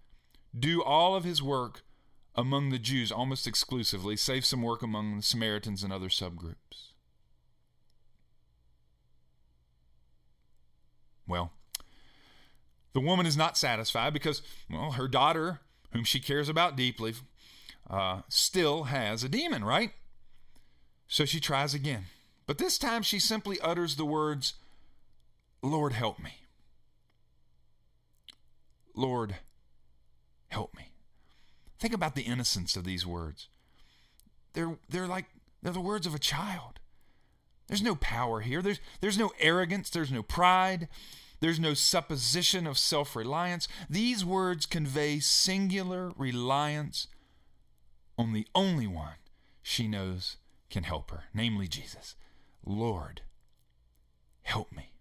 do 0.57 0.83
all 0.83 1.15
of 1.15 1.23
his 1.23 1.41
work 1.41 1.83
among 2.35 2.69
the 2.69 2.79
Jews 2.79 3.11
almost 3.11 3.47
exclusively, 3.47 4.15
save 4.15 4.45
some 4.45 4.61
work 4.61 4.81
among 4.81 5.17
the 5.17 5.23
Samaritans 5.23 5.83
and 5.83 5.93
other 5.93 6.09
subgroups. 6.09 6.91
Well, 11.27 11.51
the 12.93 12.99
woman 12.99 13.25
is 13.25 13.37
not 13.37 13.57
satisfied 13.57 14.13
because, 14.13 14.41
well, 14.69 14.91
her 14.91 15.07
daughter, 15.07 15.61
whom 15.91 16.03
she 16.03 16.19
cares 16.19 16.49
about 16.49 16.75
deeply, 16.75 17.13
uh, 17.89 18.21
still 18.29 18.85
has 18.85 19.23
a 19.23 19.29
demon, 19.29 19.63
right? 19.63 19.91
So 21.07 21.25
she 21.25 21.39
tries 21.39 21.73
again. 21.73 22.05
But 22.45 22.57
this 22.57 22.77
time 22.77 23.03
she 23.03 23.19
simply 23.19 23.59
utters 23.61 23.95
the 23.95 24.05
words, 24.05 24.53
Lord, 25.61 25.93
help 25.93 26.19
me. 26.19 26.33
Lord, 28.95 29.35
help 30.49 30.75
me. 30.75 30.92
Think 31.83 31.93
about 31.93 32.15
the 32.15 32.21
innocence 32.21 32.77
of 32.77 32.85
these 32.85 33.05
words. 33.05 33.49
They're, 34.53 34.77
they're 34.87 35.05
like, 35.05 35.25
they're 35.61 35.73
the 35.73 35.81
words 35.81 36.07
of 36.07 36.15
a 36.15 36.17
child. 36.17 36.79
There's 37.67 37.81
no 37.81 37.95
power 37.95 38.39
here. 38.39 38.61
There's, 38.61 38.79
there's 39.01 39.17
no 39.17 39.33
arrogance. 39.37 39.89
There's 39.89 40.09
no 40.09 40.23
pride. 40.23 40.87
There's 41.41 41.59
no 41.59 41.73
supposition 41.73 42.65
of 42.67 42.77
self 42.77 43.17
reliance. 43.17 43.67
These 43.89 44.23
words 44.23 44.65
convey 44.65 45.19
singular 45.19 46.13
reliance 46.15 47.07
on 48.17 48.31
the 48.31 48.47
only 48.55 48.87
one 48.87 49.15
she 49.61 49.85
knows 49.85 50.37
can 50.69 50.83
help 50.83 51.11
her, 51.11 51.25
namely 51.33 51.67
Jesus. 51.67 52.15
Lord, 52.65 53.23
help 54.43 54.71
me. 54.71 54.92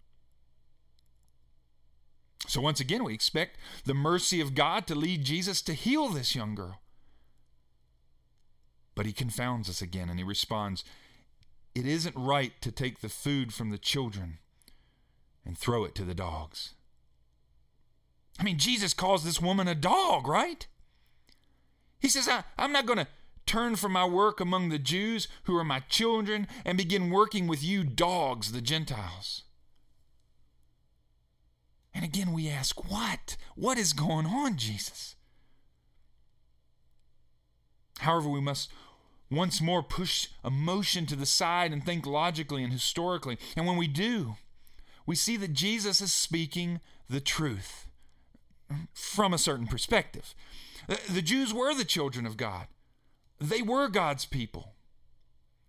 So, 2.53 2.61
once 2.61 2.81
again, 2.81 3.03
we 3.03 3.15
expect 3.15 3.57
the 3.87 3.95
mercy 3.95 4.39
of 4.39 4.55
God 4.55 4.87
to 4.87 4.95
lead 4.95 5.25
Jesus 5.25 5.63
to 5.63 5.73
heal 5.73 6.11
this 6.11 6.35
young 6.35 6.55
girl. 6.55 6.83
But 8.95 9.07
he 9.07 9.15
confounds 9.15 9.71
us 9.71 9.81
again 9.81 10.11
and 10.11 10.19
he 10.19 10.23
responds, 10.23 10.85
It 11.75 11.87
isn't 11.87 12.15
right 12.15 12.53
to 12.61 12.71
take 12.71 13.01
the 13.01 13.09
food 13.09 13.55
from 13.55 13.71
the 13.71 13.79
children 13.79 14.37
and 15.47 15.57
throw 15.57 15.85
it 15.85 15.95
to 15.95 16.05
the 16.05 16.15
dogs. 16.15 16.75
I 18.39 18.43
mean, 18.43 18.59
Jesus 18.59 18.93
calls 18.93 19.25
this 19.25 19.41
woman 19.41 19.67
a 19.67 19.75
dog, 19.75 20.29
right? 20.29 20.67
He 22.01 22.09
says, 22.11 22.29
I, 22.29 22.45
am 22.63 22.73
not 22.73 22.85
going 22.85 22.99
to 22.99 23.09
turn 23.47 23.77
from 23.77 23.93
my 23.93 24.05
work 24.05 24.41
among 24.41 24.69
the 24.69 24.79
Jews 24.79 25.27
who 25.45 25.57
are 25.57 25.65
my 25.65 25.81
children 25.89 26.47
and 26.67 26.77
begin 26.77 27.09
working 27.09 27.47
with 27.47 27.65
you 27.65 27.83
dogs, 27.83 28.53
the 28.53 28.61
Gentiles. 28.61 29.45
And 31.95 32.05
again, 32.05 32.33
we 32.33 32.49
ask, 32.49 32.91
what? 32.91 33.37
What 33.55 33.79
is 33.79 33.93
going 33.93 34.27
on, 34.27 34.57
Jesus? 34.57 35.17
However, 37.99 38.29
we 38.29 38.41
must 38.41 38.71
once 39.31 39.61
more 39.61 39.83
push 39.83 40.29
emotion 40.45 41.07
to 41.07 41.17
the 41.17 41.27
side 41.27 41.73
and 41.73 41.85
think 41.85 42.07
logically 42.07 42.63
and 42.63 42.73
historically. 42.73 43.39
And 43.57 43.67
when 43.67 43.77
we 43.77 43.89
do, 43.89 44.37
we 45.07 45.17
see 45.17 45.37
that 45.39 45.53
Jesus 45.53 46.01
is 46.01 46.13
speaking 46.13 46.81
the 47.09 47.21
truth 47.21 47.87
from 48.93 49.35
a 49.35 49.39
certain 49.39 49.67
perspective. 49.67 50.35
Uh, 50.89 50.97
the 51.09 51.23
Jews 51.23 51.53
were 51.53 51.75
the 51.75 51.85
children 51.85 52.27
of 52.27 52.37
God, 52.37 52.67
they 53.39 53.63
were 53.63 53.89
God's 53.89 54.25
people. 54.25 54.75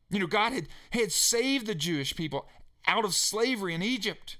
You 0.09 0.19
know, 0.19 0.27
God 0.27 0.53
had, 0.53 0.67
had 0.91 1.11
saved 1.11 1.65
the 1.65 1.73
Jewish 1.73 2.15
people 2.15 2.47
out 2.85 3.03
of 3.03 3.15
slavery 3.15 3.73
in 3.73 3.81
Egypt. 3.81 4.37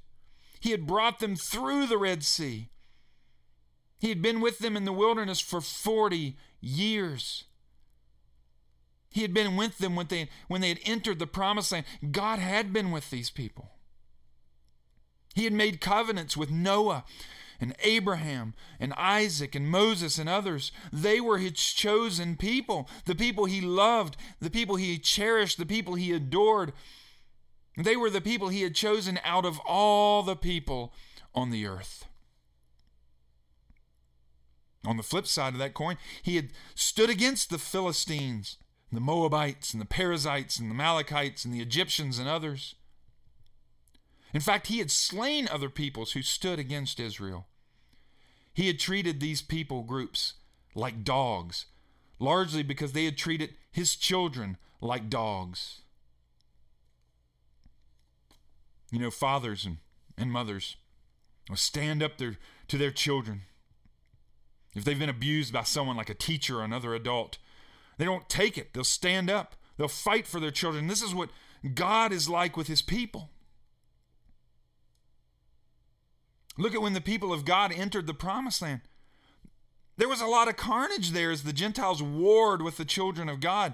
He 0.63 0.71
had 0.71 0.87
brought 0.87 1.19
them 1.19 1.35
through 1.35 1.87
the 1.87 1.97
Red 1.97 2.23
Sea. 2.23 2.69
He 3.99 4.07
had 4.07 4.21
been 4.21 4.39
with 4.39 4.59
them 4.59 4.77
in 4.77 4.85
the 4.85 4.93
wilderness 4.93 5.41
for 5.41 5.59
40 5.59 6.37
years. 6.61 7.43
He 9.09 9.23
had 9.23 9.33
been 9.33 9.57
with 9.57 9.79
them 9.79 9.97
when 9.97 10.07
they, 10.07 10.29
when 10.47 10.61
they 10.61 10.69
had 10.69 10.79
entered 10.85 11.19
the 11.19 11.27
promised 11.27 11.73
land. 11.73 11.85
God 12.13 12.39
had 12.39 12.71
been 12.71 12.91
with 12.91 13.09
these 13.09 13.29
people. 13.29 13.71
He 15.35 15.43
had 15.43 15.51
made 15.51 15.81
covenants 15.81 16.37
with 16.37 16.49
Noah 16.49 17.03
and 17.59 17.75
Abraham 17.83 18.53
and 18.79 18.93
Isaac 18.93 19.55
and 19.55 19.67
Moses 19.67 20.17
and 20.17 20.29
others. 20.29 20.71
They 20.93 21.19
were 21.19 21.39
his 21.39 21.55
chosen 21.55 22.37
people, 22.37 22.87
the 23.03 23.15
people 23.15 23.45
he 23.45 23.59
loved, 23.59 24.15
the 24.39 24.49
people 24.49 24.77
he 24.77 24.97
cherished, 24.97 25.57
the 25.57 25.65
people 25.65 25.95
he 25.95 26.13
adored. 26.13 26.71
They 27.75 27.95
were 27.95 28.09
the 28.09 28.21
people 28.21 28.49
he 28.49 28.61
had 28.61 28.75
chosen 28.75 29.19
out 29.23 29.45
of 29.45 29.59
all 29.65 30.21
the 30.21 30.35
people 30.35 30.93
on 31.33 31.49
the 31.49 31.65
earth. 31.65 32.05
On 34.85 34.97
the 34.97 35.03
flip 35.03 35.25
side 35.25 35.53
of 35.53 35.59
that 35.59 35.73
coin, 35.73 35.97
he 36.21 36.35
had 36.35 36.49
stood 36.75 37.09
against 37.09 37.49
the 37.49 37.57
Philistines, 37.57 38.57
the 38.91 38.99
Moabites, 38.99 39.73
and 39.73 39.81
the 39.81 39.87
Perizzites, 39.87 40.59
and 40.59 40.69
the 40.69 40.73
Amalekites, 40.73 41.45
and 41.45 41.53
the 41.53 41.61
Egyptians, 41.61 42.19
and 42.19 42.27
others. 42.27 42.75
In 44.33 44.41
fact, 44.41 44.67
he 44.67 44.79
had 44.79 44.91
slain 44.91 45.47
other 45.47 45.69
peoples 45.69 46.11
who 46.11 46.21
stood 46.21 46.59
against 46.59 46.99
Israel. 46.99 47.47
He 48.53 48.67
had 48.67 48.79
treated 48.79 49.19
these 49.19 49.41
people 49.41 49.83
groups 49.83 50.33
like 50.75 51.03
dogs, 51.03 51.67
largely 52.19 52.61
because 52.61 52.91
they 52.91 53.05
had 53.05 53.17
treated 53.17 53.55
his 53.71 53.95
children 53.95 54.57
like 54.81 55.09
dogs. 55.09 55.82
You 58.93 58.99
know, 58.99 59.09
fathers 59.09 59.65
and, 59.65 59.77
and 60.19 60.31
mothers 60.31 60.77
will 61.49 61.55
stand 61.55 62.03
up 62.03 62.19
their, 62.19 62.37
to 62.67 62.77
their 62.77 62.91
children. 62.91 63.41
If 64.75 64.85
they've 64.85 64.99
been 64.99 65.09
abused 65.09 65.51
by 65.51 65.63
someone 65.63 65.97
like 65.97 66.11
a 66.11 66.15
teacher 66.15 66.59
or 66.59 66.63
another 66.63 66.93
adult, 66.93 67.39
they 67.97 68.05
don't 68.05 68.29
take 68.29 68.55
it. 68.55 68.71
They'll 68.73 68.83
stand 68.83 69.31
up. 69.31 69.55
They'll 69.77 69.87
fight 69.87 70.27
for 70.27 70.39
their 70.39 70.51
children. 70.51 70.85
This 70.85 71.01
is 71.01 71.15
what 71.15 71.31
God 71.73 72.13
is 72.13 72.29
like 72.29 72.55
with 72.55 72.67
his 72.67 72.83
people. 72.83 73.31
Look 76.55 76.75
at 76.75 76.81
when 76.81 76.93
the 76.93 77.01
people 77.01 77.33
of 77.33 77.45
God 77.45 77.73
entered 77.75 78.05
the 78.05 78.13
promised 78.13 78.61
land. 78.61 78.81
There 79.97 80.09
was 80.09 80.21
a 80.21 80.27
lot 80.27 80.47
of 80.47 80.55
carnage 80.55 81.11
there 81.11 81.31
as 81.31 81.41
the 81.41 81.53
Gentiles 81.53 82.03
warred 82.03 82.61
with 82.61 82.77
the 82.77 82.85
children 82.85 83.27
of 83.27 83.39
God. 83.39 83.73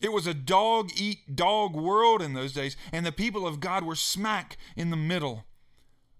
It 0.00 0.12
was 0.12 0.26
a 0.26 0.34
dog 0.34 0.90
eat 0.96 1.36
dog 1.36 1.74
world 1.74 2.22
in 2.22 2.32
those 2.32 2.52
days, 2.52 2.76
and 2.92 3.04
the 3.04 3.12
people 3.12 3.46
of 3.46 3.60
God 3.60 3.84
were 3.84 3.94
smack 3.94 4.56
in 4.76 4.90
the 4.90 4.96
middle 4.96 5.44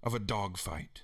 of 0.02 0.14
a 0.14 0.18
dog 0.18 0.58
fight. 0.58 1.02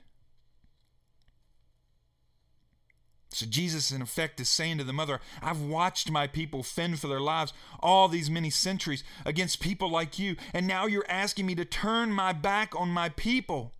So 3.30 3.45
Jesus, 3.45 3.90
in 3.90 4.00
effect, 4.00 4.40
is 4.40 4.49
saying 4.49 4.78
to 4.78 4.85
the 4.85 4.95
mother, 4.95 5.21
I've 5.42 5.61
watched 5.61 6.11
my 6.11 6.26
people 6.26 6.62
fend 6.62 7.00
for 7.00 7.06
their 7.06 7.21
lives 7.21 7.52
all 7.80 8.09
these 8.09 8.30
many 8.30 8.49
centuries 8.49 9.04
against 9.26 9.61
people 9.61 9.90
like 9.90 10.18
you, 10.18 10.37
and 10.54 10.66
now 10.66 10.87
you're 10.87 11.04
asking 11.06 11.45
me 11.45 11.54
to 11.56 11.64
turn 11.66 12.12
my 12.12 12.33
back 12.33 12.75
on 12.75 12.88
my 12.88 13.11
people, 13.11 13.75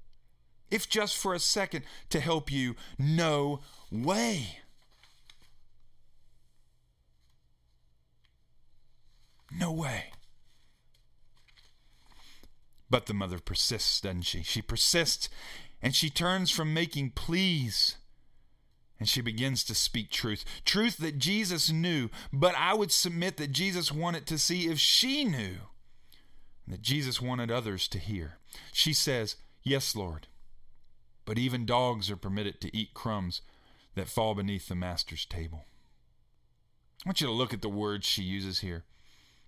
if 0.71 0.89
just 0.89 1.17
for 1.17 1.33
a 1.33 1.39
second, 1.39 1.85
to 2.11 2.21
help 2.21 2.53
you. 2.53 2.77
No 2.99 3.61
way. 3.91 4.59
No 9.51 9.73
way. 9.73 10.07
But 12.89 13.07
the 13.07 13.15
mother 13.15 13.39
persists, 13.39 14.01
doesn't 14.01 14.23
she? 14.23 14.43
She 14.43 14.63
persists 14.63 15.29
and 15.83 15.95
she 15.95 16.11
turns 16.11 16.51
from 16.51 16.73
making 16.73 17.11
pleas 17.11 17.97
and 18.99 19.09
she 19.09 19.21
begins 19.21 19.63
to 19.65 19.75
speak 19.75 20.11
truth. 20.11 20.45
Truth 20.65 20.99
that 20.99 21.19
Jesus 21.19 21.71
knew, 21.71 22.09
but 22.33 22.55
I 22.57 22.75
would 22.75 22.93
submit 22.93 23.37
that 23.37 23.53
Jesus 23.53 23.93
wanted 23.93 24.27
to 24.27 24.39
see 24.39 24.69
if 24.69 24.79
she 24.79 25.25
knew, 25.25 25.57
that 26.67 26.83
Jesus 26.83 27.21
wanted 27.21 27.51
others 27.51 27.89
to 27.89 27.99
hear. 27.99 28.39
She 28.73 28.93
says, 28.93 29.37
Yes, 29.63 29.95
Lord, 29.95 30.29
but 31.25 31.39
even 31.39 31.67
dogs 31.67 32.11
are 32.11 32.17
permitted 32.17 32.61
to 32.61 32.77
eat 32.77 32.95
crumbs 32.95 33.43
that 33.97 34.09
fall 34.09 34.35
beneath 34.35 34.69
the 34.69 34.75
master's 34.75 35.25
table. 35.27 35.65
I 37.05 37.09
want 37.09 37.21
you 37.21 37.27
to 37.27 37.33
look 37.33 37.53
at 37.53 37.63
the 37.63 37.69
words 37.69 38.07
she 38.07 38.23
uses 38.23 38.61
here 38.61 38.85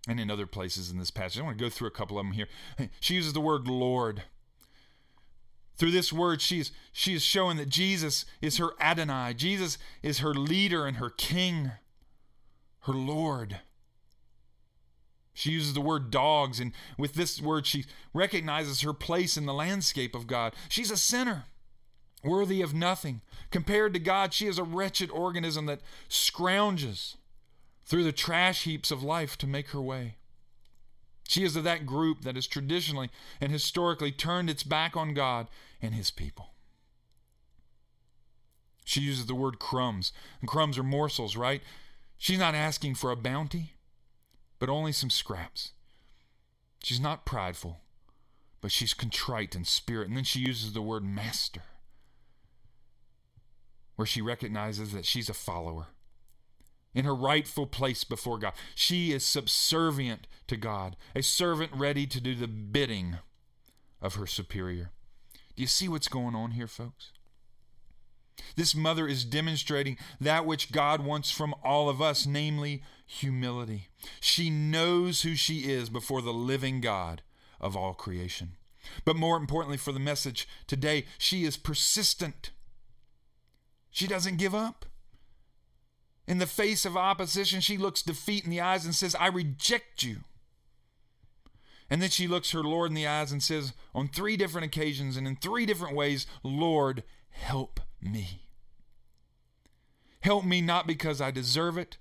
and 0.06 0.20
in 0.20 0.30
other 0.30 0.46
places 0.46 0.90
in 0.90 0.98
this 0.98 1.10
passage. 1.10 1.40
I 1.40 1.44
want 1.44 1.58
to 1.58 1.64
go 1.64 1.70
through 1.70 1.88
a 1.88 1.90
couple 1.92 2.18
of 2.18 2.26
them 2.26 2.34
here. 2.34 2.48
She 3.00 3.14
uses 3.14 3.32
the 3.32 3.40
word 3.40 3.66
Lord 3.66 4.22
Through 5.78 5.92
this 5.92 6.12
word, 6.12 6.40
she 6.42 6.58
is, 6.58 6.72
she 6.92 7.14
is 7.14 7.22
showing 7.22 7.56
that 7.58 7.68
Jesus 7.68 8.24
is 8.42 8.56
her 8.56 8.70
Adonai. 8.80 9.34
Jesus 9.34 9.78
is 10.02 10.18
her 10.18 10.34
leader 10.34 10.86
and 10.86 10.96
her 10.96 11.08
king, 11.08 11.70
her 12.80 12.92
Lord. 12.92 13.60
She 15.32 15.52
uses 15.52 15.74
the 15.74 15.80
word 15.80 16.10
dogs, 16.10 16.58
and 16.58 16.72
with 16.98 17.14
this 17.14 17.40
word, 17.40 17.64
she 17.64 17.84
recognizes 18.12 18.80
her 18.80 18.92
place 18.92 19.36
in 19.36 19.46
the 19.46 19.54
landscape 19.54 20.16
of 20.16 20.26
God. 20.26 20.52
She's 20.68 20.90
a 20.90 20.96
sinner, 20.96 21.44
worthy 22.24 22.60
of 22.60 22.74
nothing. 22.74 23.20
Compared 23.52 23.94
to 23.94 24.00
God, 24.00 24.34
she 24.34 24.48
is 24.48 24.58
a 24.58 24.64
wretched 24.64 25.12
organism 25.12 25.66
that 25.66 25.82
scrounges 26.08 27.14
through 27.88 28.04
the 28.04 28.12
trash 28.12 28.64
heaps 28.64 28.90
of 28.90 29.02
life 29.02 29.38
to 29.38 29.46
make 29.46 29.70
her 29.70 29.80
way. 29.80 30.16
She 31.26 31.42
is 31.42 31.56
of 31.56 31.64
that 31.64 31.86
group 31.86 32.20
that 32.20 32.34
has 32.34 32.46
traditionally 32.46 33.10
and 33.40 33.50
historically 33.50 34.12
turned 34.12 34.50
its 34.50 34.62
back 34.62 34.94
on 34.94 35.14
God 35.14 35.48
and 35.80 35.94
his 35.94 36.10
people. 36.10 36.50
She 38.84 39.00
uses 39.00 39.26
the 39.26 39.34
word 39.34 39.58
crumbs, 39.58 40.12
and 40.40 40.48
crumbs 40.48 40.78
are 40.78 40.82
morsels, 40.82 41.36
right? 41.36 41.62
She's 42.18 42.38
not 42.38 42.54
asking 42.54 42.94
for 42.94 43.10
a 43.10 43.16
bounty, 43.16 43.72
but 44.58 44.68
only 44.68 44.92
some 44.92 45.10
scraps. 45.10 45.72
She's 46.82 47.00
not 47.00 47.26
prideful, 47.26 47.80
but 48.60 48.72
she's 48.72 48.94
contrite 48.94 49.54
in 49.54 49.64
spirit. 49.64 50.08
And 50.08 50.16
then 50.16 50.24
she 50.24 50.40
uses 50.40 50.72
the 50.72 50.82
word 50.82 51.04
master, 51.04 51.62
where 53.96 54.06
she 54.06 54.20
recognizes 54.20 54.92
that 54.92 55.06
she's 55.06 55.28
a 55.28 55.34
follower 55.34 55.88
in 56.94 57.04
her 57.04 57.14
rightful 57.14 57.66
place 57.66 58.04
before 58.04 58.38
God. 58.38 58.52
She 58.74 59.12
is 59.12 59.24
subservient 59.24 60.26
to 60.46 60.56
God, 60.56 60.96
a 61.14 61.22
servant 61.22 61.72
ready 61.74 62.06
to 62.06 62.20
do 62.20 62.34
the 62.34 62.48
bidding 62.48 63.18
of 64.00 64.14
her 64.14 64.26
superior. 64.26 64.90
Do 65.54 65.62
you 65.62 65.66
see 65.66 65.88
what's 65.88 66.08
going 66.08 66.34
on 66.34 66.52
here, 66.52 66.68
folks? 66.68 67.12
This 68.56 68.74
mother 68.74 69.06
is 69.06 69.24
demonstrating 69.24 69.98
that 70.20 70.46
which 70.46 70.72
God 70.72 71.04
wants 71.04 71.30
from 71.30 71.54
all 71.64 71.88
of 71.88 72.00
us, 72.00 72.26
namely 72.26 72.82
humility. 73.06 73.88
She 74.20 74.50
knows 74.50 75.22
who 75.22 75.34
she 75.34 75.70
is 75.70 75.90
before 75.90 76.22
the 76.22 76.32
living 76.32 76.80
God 76.80 77.22
of 77.60 77.76
all 77.76 77.94
creation. 77.94 78.52
But 79.04 79.16
more 79.16 79.36
importantly, 79.36 79.76
for 79.76 79.92
the 79.92 79.98
message 79.98 80.48
today, 80.66 81.06
she 81.18 81.44
is 81.44 81.56
persistent. 81.56 82.52
She 83.90 84.06
doesn't 84.06 84.36
give 84.36 84.54
up. 84.54 84.86
In 86.28 86.36
the 86.36 86.46
face 86.46 86.84
of 86.84 86.94
opposition, 86.94 87.62
she 87.62 87.78
looks 87.78 88.02
defeat 88.02 88.44
in 88.44 88.50
the 88.50 88.60
eyes 88.60 88.84
and 88.84 88.94
says, 88.94 89.16
I 89.18 89.28
reject 89.28 90.02
you. 90.02 90.18
And 91.88 92.02
then 92.02 92.10
she 92.10 92.28
looks 92.28 92.50
her 92.50 92.62
Lord 92.62 92.90
in 92.90 92.94
the 92.94 93.06
eyes 93.06 93.32
and 93.32 93.42
says, 93.42 93.72
on 93.94 94.08
three 94.08 94.36
different 94.36 94.66
occasions 94.66 95.16
and 95.16 95.26
in 95.26 95.36
three 95.36 95.64
different 95.64 95.96
ways, 95.96 96.26
Lord, 96.42 97.02
help 97.30 97.80
me. 98.02 98.42
Help 100.20 100.44
me 100.44 100.60
not 100.60 100.86
because 100.86 101.22
I 101.22 101.30
deserve 101.30 101.78
it, 101.78 101.96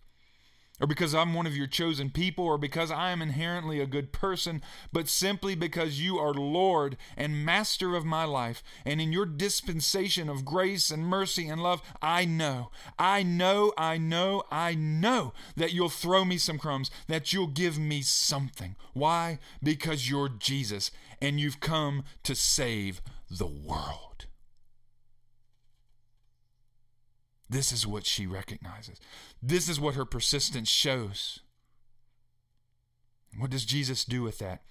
or 0.79 0.87
because 0.87 1.15
I'm 1.15 1.33
one 1.33 1.47
of 1.47 1.57
your 1.57 1.67
chosen 1.67 2.09
people, 2.09 2.45
or 2.45 2.57
because 2.57 2.91
I 2.91 3.09
am 3.11 3.21
inherently 3.21 3.79
a 3.79 3.87
good 3.87 4.11
person, 4.11 4.61
but 4.93 5.09
simply 5.09 5.55
because 5.55 5.99
you 5.99 6.17
are 6.19 6.33
Lord 6.33 6.97
and 7.15 7.43
Master 7.43 7.95
of 7.95 8.05
my 8.05 8.25
life. 8.25 8.63
And 8.85 9.01
in 9.01 9.11
your 9.11 9.25
dispensation 9.25 10.29
of 10.29 10.45
grace 10.45 10.91
and 10.91 11.05
mercy 11.05 11.47
and 11.47 11.61
love, 11.61 11.81
I 12.01 12.25
know, 12.25 12.69
I 12.99 13.23
know, 13.23 13.73
I 13.77 13.97
know, 13.97 14.43
I 14.51 14.75
know 14.75 15.33
that 15.55 15.73
you'll 15.73 15.89
throw 15.89 16.23
me 16.23 16.37
some 16.37 16.59
crumbs, 16.59 16.91
that 17.07 17.33
you'll 17.33 17.47
give 17.47 17.79
me 17.79 18.01
something. 18.01 18.75
Why? 18.93 19.39
Because 19.63 20.09
you're 20.09 20.29
Jesus 20.29 20.91
and 21.19 21.39
you've 21.39 21.59
come 21.59 22.03
to 22.23 22.35
save 22.35 23.01
the 23.29 23.47
world. 23.47 24.26
This 27.49 27.71
is 27.71 27.87
what 27.87 28.05
she 28.05 28.27
recognizes. 28.27 28.99
This 29.41 29.69
is 29.69 29.79
what 29.79 29.95
her 29.95 30.05
persistence 30.05 30.69
shows. 30.69 31.39
What 33.37 33.51
does 33.51 33.65
Jesus 33.65 34.03
do 34.03 34.23
with 34.23 34.39
that? 34.39 34.63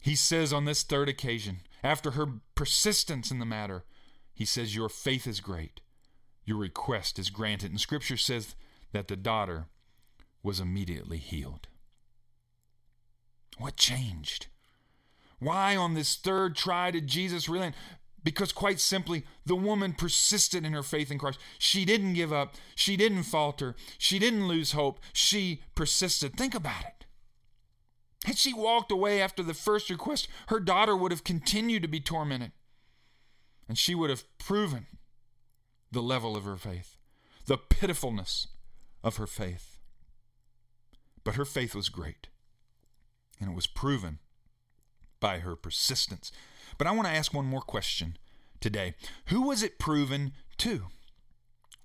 He 0.00 0.14
says 0.14 0.52
on 0.52 0.64
this 0.64 0.82
third 0.82 1.08
occasion, 1.08 1.60
after 1.82 2.12
her 2.12 2.26
persistence 2.54 3.30
in 3.30 3.38
the 3.38 3.46
matter, 3.46 3.84
he 4.34 4.44
says, 4.44 4.74
Your 4.74 4.88
faith 4.88 5.26
is 5.26 5.40
great. 5.40 5.80
Your 6.44 6.58
request 6.58 7.18
is 7.18 7.30
granted. 7.30 7.70
And 7.70 7.80
Scripture 7.80 8.16
says 8.16 8.54
that 8.92 9.08
the 9.08 9.16
daughter 9.16 9.66
was 10.42 10.60
immediately 10.60 11.18
healed. 11.18 11.68
What 13.58 13.76
changed? 13.76 14.46
Why 15.40 15.76
on 15.76 15.94
this 15.94 16.16
third 16.16 16.56
try 16.56 16.90
did 16.90 17.06
Jesus 17.06 17.48
relent? 17.48 17.74
Because, 18.28 18.52
quite 18.52 18.78
simply, 18.78 19.24
the 19.46 19.56
woman 19.56 19.94
persisted 19.94 20.66
in 20.66 20.74
her 20.74 20.82
faith 20.82 21.10
in 21.10 21.18
Christ. 21.18 21.38
She 21.58 21.86
didn't 21.86 22.12
give 22.12 22.30
up. 22.30 22.56
She 22.74 22.94
didn't 22.94 23.22
falter. 23.22 23.74
She 23.96 24.18
didn't 24.18 24.46
lose 24.46 24.72
hope. 24.72 25.00
She 25.14 25.62
persisted. 25.74 26.36
Think 26.36 26.54
about 26.54 26.82
it. 26.82 27.06
Had 28.26 28.36
she 28.36 28.52
walked 28.52 28.92
away 28.92 29.22
after 29.22 29.42
the 29.42 29.54
first 29.54 29.88
request, 29.88 30.28
her 30.48 30.60
daughter 30.60 30.94
would 30.94 31.10
have 31.10 31.24
continued 31.24 31.80
to 31.80 31.88
be 31.88 32.00
tormented. 32.00 32.52
And 33.66 33.78
she 33.78 33.94
would 33.94 34.10
have 34.10 34.24
proven 34.36 34.88
the 35.90 36.02
level 36.02 36.36
of 36.36 36.44
her 36.44 36.56
faith, 36.56 36.98
the 37.46 37.56
pitifulness 37.56 38.48
of 39.02 39.16
her 39.16 39.26
faith. 39.26 39.78
But 41.24 41.36
her 41.36 41.46
faith 41.46 41.74
was 41.74 41.88
great, 41.88 42.28
and 43.40 43.52
it 43.52 43.56
was 43.56 43.66
proven 43.66 44.18
by 45.18 45.38
her 45.38 45.56
persistence. 45.56 46.30
But 46.76 46.86
I 46.86 46.92
want 46.92 47.08
to 47.08 47.14
ask 47.14 47.32
one 47.32 47.46
more 47.46 47.60
question 47.60 48.16
today. 48.60 48.94
Who 49.26 49.42
was 49.42 49.62
it 49.62 49.78
proven 49.78 50.32
to? 50.58 50.86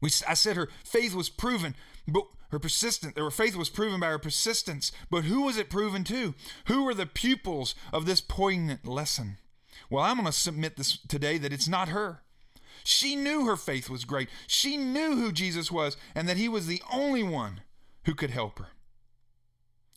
We, 0.01 0.09
I 0.27 0.33
said 0.33 0.57
her 0.57 0.69
faith 0.83 1.15
was 1.15 1.29
proven, 1.29 1.75
but 2.07 2.25
her 2.49 2.59
persistence, 2.59 3.13
her 3.17 3.31
faith 3.31 3.55
was 3.55 3.69
proven 3.69 3.99
by 3.99 4.07
her 4.07 4.19
persistence. 4.19 4.91
But 5.09 5.23
who 5.23 5.43
was 5.43 5.57
it 5.57 5.69
proven 5.69 6.03
to? 6.03 6.35
Who 6.67 6.83
were 6.83 6.93
the 6.93 7.05
pupils 7.05 7.73
of 7.91 8.05
this 8.05 8.21
poignant 8.21 8.87
lesson? 8.87 9.37
Well, 9.89 10.03
I'm 10.03 10.17
going 10.17 10.25
to 10.25 10.31
submit 10.31 10.77
this 10.77 10.99
today 11.07 11.37
that 11.37 11.53
it's 11.53 11.67
not 11.67 11.89
her. 11.89 12.21
She 12.83 13.15
knew 13.15 13.45
her 13.45 13.55
faith 13.55 13.89
was 13.89 14.05
great. 14.05 14.29
She 14.45 14.77
knew 14.77 15.15
who 15.15 15.31
Jesus 15.31 15.71
was 15.71 15.97
and 16.13 16.27
that 16.27 16.37
he 16.37 16.49
was 16.49 16.67
the 16.67 16.81
only 16.91 17.23
one 17.23 17.61
who 18.05 18.13
could 18.13 18.29
help 18.29 18.59
her. 18.59 18.67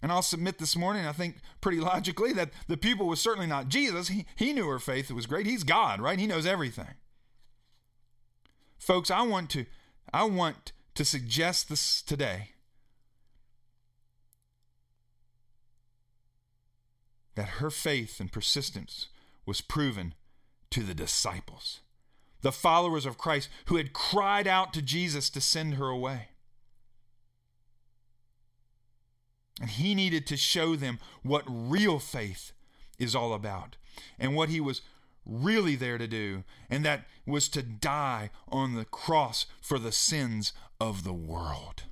And 0.03 0.13
I'll 0.13 0.23
submit 0.23 0.59
this 0.59 0.77
morning, 0.77 1.07
I 1.07 1.13
think 1.13 1.37
pretty 1.61 1.81
logically, 1.81 2.33
that 2.35 2.51
the 2.69 2.77
pupil 2.77 3.07
was 3.07 3.21
certainly 3.21 3.47
not 3.47 3.69
Jesus. 3.69 4.09
He, 4.09 4.27
he 4.37 4.53
knew 4.53 4.69
her 4.69 4.79
faith 4.79 5.11
it 5.11 5.15
was 5.15 5.27
great. 5.27 5.47
He's 5.47 5.65
God, 5.65 6.01
right? 6.01 6.19
He 6.19 6.27
knows 6.27 6.47
everything. 6.47 6.95
Folks, 8.79 9.11
I 9.11 9.23
want 9.23 9.51
to 9.51 9.67
I 10.13 10.25
want 10.25 10.73
to 10.95 11.05
suggest 11.05 11.69
this 11.69 12.03
today 12.03 12.51
that 17.35 17.49
her 17.49 17.71
faith 17.71 18.21
and 18.21 18.33
persistence 18.33 19.09
was 19.45 19.61
proven 19.61 20.15
to 20.71 20.83
the 20.83 20.95
disciples, 20.95 21.81
the 22.43 22.53
followers 22.53 23.07
of 23.07 23.19
Christ 23.19 23.49
who 23.67 23.77
had 23.77 23.93
cried 23.93 24.47
out 24.47 24.73
to 24.75 24.83
Jesus 24.83 25.31
to 25.31 25.41
send 25.41 25.75
her 25.75 25.89
away. 25.89 26.29
And 29.61 29.71
he 29.71 29.95
needed 29.95 30.27
to 30.27 30.37
show 30.37 30.77
them 30.77 30.99
what 31.23 31.45
real 31.47 31.99
faith 31.99 32.53
is 32.99 33.15
all 33.15 33.33
about 33.33 33.77
and 34.19 34.35
what 34.35 34.49
he 34.49 34.61
was 34.61 34.83
really 35.25 35.75
there 35.75 35.99
to 35.99 36.07
do, 36.07 36.45
and 36.71 36.85
that 36.85 37.07
was 37.27 37.49
to 37.49 37.63
die 37.63 38.31
on 38.49 38.75
the 38.75 38.85
cross 38.85 39.47
for 39.61 39.79
the 39.79 39.93
sins 39.93 40.53
of 40.81 41.03
the 41.03 41.13
world. 41.13 41.85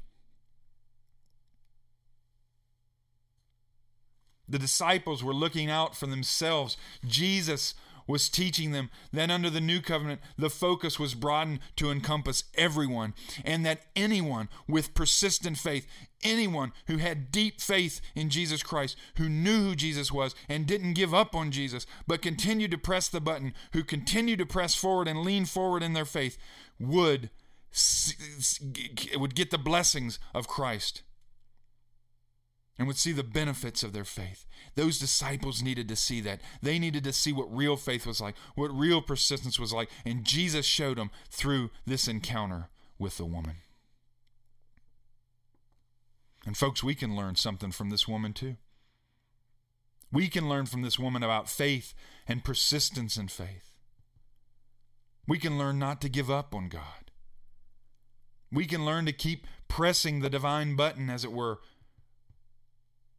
The 4.48 4.58
disciples 4.58 5.24
were 5.24 5.34
looking 5.34 5.70
out 5.70 5.96
for 5.96 6.06
themselves. 6.06 6.76
Jesus 7.04 7.74
was 8.06 8.28
teaching 8.28 8.72
them 8.72 8.90
that 9.12 9.30
under 9.30 9.50
the 9.50 9.60
new 9.60 9.80
covenant, 9.80 10.20
the 10.36 10.50
focus 10.50 10.98
was 10.98 11.14
broadened 11.14 11.60
to 11.76 11.90
encompass 11.90 12.44
everyone, 12.56 13.14
and 13.44 13.64
that 13.64 13.82
anyone 13.96 14.48
with 14.68 14.94
persistent 14.94 15.58
faith, 15.58 15.86
anyone 16.22 16.72
who 16.86 16.98
had 16.98 17.30
deep 17.30 17.60
faith 17.60 18.00
in 18.14 18.30
Jesus 18.30 18.62
Christ, 18.62 18.96
who 19.16 19.28
knew 19.28 19.68
who 19.68 19.74
Jesus 19.74 20.12
was 20.12 20.34
and 20.48 20.66
didn't 20.66 20.94
give 20.94 21.14
up 21.14 21.34
on 21.34 21.50
Jesus, 21.50 21.86
but 22.06 22.22
continued 22.22 22.70
to 22.70 22.78
press 22.78 23.08
the 23.08 23.20
button, 23.20 23.54
who 23.72 23.84
continued 23.84 24.38
to 24.38 24.46
press 24.46 24.74
forward 24.74 25.08
and 25.08 25.22
lean 25.22 25.44
forward 25.44 25.82
in 25.82 25.92
their 25.92 26.04
faith, 26.04 26.38
would 26.78 27.30
would 29.16 29.34
get 29.34 29.50
the 29.50 29.58
blessings 29.58 30.20
of 30.32 30.46
Christ 30.46 31.02
and 32.78 32.86
would 32.88 32.96
see 32.96 33.12
the 33.12 33.22
benefits 33.22 33.82
of 33.82 33.92
their 33.92 34.04
faith. 34.04 34.46
Those 34.74 34.98
disciples 34.98 35.62
needed 35.62 35.88
to 35.88 35.96
see 35.96 36.20
that. 36.22 36.40
They 36.60 36.78
needed 36.78 37.04
to 37.04 37.12
see 37.12 37.32
what 37.32 37.54
real 37.54 37.76
faith 37.76 38.06
was 38.06 38.20
like, 38.20 38.34
what 38.54 38.76
real 38.76 39.00
persistence 39.00 39.58
was 39.58 39.72
like, 39.72 39.90
and 40.04 40.24
Jesus 40.24 40.66
showed 40.66 40.98
them 40.98 41.10
through 41.30 41.70
this 41.86 42.08
encounter 42.08 42.68
with 42.98 43.16
the 43.16 43.24
woman. 43.24 43.56
And 46.46 46.56
folks, 46.56 46.82
we 46.82 46.94
can 46.94 47.16
learn 47.16 47.36
something 47.36 47.70
from 47.70 47.90
this 47.90 48.06
woman 48.08 48.32
too. 48.32 48.56
We 50.12 50.28
can 50.28 50.48
learn 50.48 50.66
from 50.66 50.82
this 50.82 50.98
woman 50.98 51.22
about 51.22 51.48
faith 51.48 51.94
and 52.28 52.44
persistence 52.44 53.16
in 53.16 53.28
faith. 53.28 53.70
We 55.26 55.38
can 55.38 55.58
learn 55.58 55.78
not 55.78 56.00
to 56.02 56.08
give 56.08 56.30
up 56.30 56.54
on 56.54 56.68
God. 56.68 57.10
We 58.52 58.66
can 58.66 58.84
learn 58.84 59.06
to 59.06 59.12
keep 59.12 59.46
pressing 59.68 60.20
the 60.20 60.30
divine 60.30 60.76
button, 60.76 61.10
as 61.10 61.24
it 61.24 61.32
were, 61.32 61.58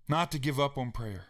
not 0.08 0.32
to 0.32 0.40
give 0.40 0.60
up 0.60 0.78
on 0.78 0.92
prayer, 0.92 1.26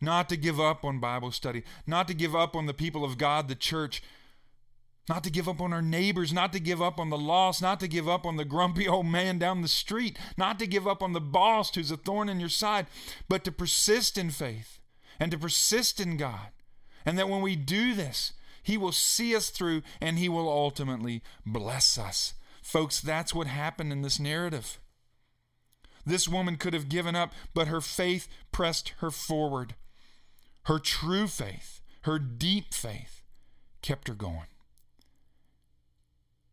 not 0.00 0.28
to 0.28 0.36
give 0.36 0.60
up 0.60 0.84
on 0.84 1.00
Bible 1.00 1.30
study, 1.30 1.62
not 1.86 2.08
to 2.08 2.14
give 2.14 2.34
up 2.34 2.56
on 2.56 2.66
the 2.66 2.74
people 2.74 3.04
of 3.04 3.18
God, 3.18 3.48
the 3.48 3.54
church, 3.54 4.02
not 5.08 5.22
to 5.24 5.30
give 5.30 5.48
up 5.48 5.60
on 5.60 5.72
our 5.72 5.82
neighbors, 5.82 6.32
not 6.32 6.52
to 6.52 6.60
give 6.60 6.82
up 6.82 6.98
on 6.98 7.10
the 7.10 7.18
lost, 7.18 7.62
not 7.62 7.78
to 7.80 7.88
give 7.88 8.08
up 8.08 8.26
on 8.26 8.36
the 8.36 8.44
grumpy 8.44 8.88
old 8.88 9.06
man 9.06 9.38
down 9.38 9.62
the 9.62 9.68
street, 9.68 10.18
not 10.36 10.58
to 10.58 10.66
give 10.66 10.86
up 10.86 11.02
on 11.02 11.12
the 11.12 11.20
boss 11.20 11.74
who's 11.74 11.90
a 11.90 11.96
thorn 11.96 12.28
in 12.28 12.40
your 12.40 12.48
side, 12.48 12.86
but 13.28 13.44
to 13.44 13.52
persist 13.52 14.18
in 14.18 14.30
faith 14.30 14.80
and 15.20 15.30
to 15.30 15.38
persist 15.38 16.00
in 16.00 16.16
God. 16.16 16.48
And 17.04 17.16
that 17.18 17.28
when 17.28 17.40
we 17.40 17.54
do 17.54 17.94
this, 17.94 18.32
He 18.62 18.76
will 18.76 18.92
see 18.92 19.36
us 19.36 19.50
through 19.50 19.82
and 20.00 20.18
He 20.18 20.28
will 20.28 20.48
ultimately 20.48 21.22
bless 21.44 21.98
us. 21.98 22.34
Folks, 22.62 23.00
that's 23.00 23.32
what 23.32 23.46
happened 23.46 23.92
in 23.92 24.02
this 24.02 24.18
narrative. 24.18 24.80
This 26.06 26.28
woman 26.28 26.56
could 26.56 26.72
have 26.72 26.88
given 26.88 27.16
up, 27.16 27.32
but 27.52 27.66
her 27.66 27.80
faith 27.80 28.28
pressed 28.52 28.94
her 29.00 29.10
forward. 29.10 29.74
Her 30.62 30.78
true 30.78 31.26
faith, 31.26 31.80
her 32.02 32.20
deep 32.20 32.72
faith, 32.72 33.22
kept 33.82 34.06
her 34.06 34.14
going. 34.14 34.46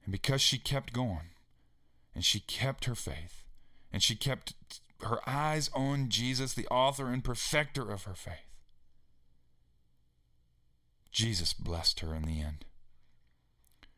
And 0.04 0.12
because 0.12 0.42
she 0.42 0.58
kept 0.58 0.92
going, 0.92 1.30
and 2.16 2.26
she 2.26 2.40
kept 2.40 2.86
her 2.86 2.96
faith, 2.96 3.44
and 3.92 4.02
she 4.02 4.16
kept 4.16 4.56
her 5.04 5.20
eyes 5.28 5.70
on 5.74 6.10
Jesus, 6.10 6.54
the 6.54 6.68
author 6.68 7.08
and 7.08 7.24
perfecter 7.24 7.92
of 7.92 8.04
her 8.04 8.16
faith, 8.16 8.50
Jesus 11.12 11.54
blessed 11.54 12.00
her 12.00 12.16
in 12.16 12.24
the 12.24 12.42
end. 12.42 12.66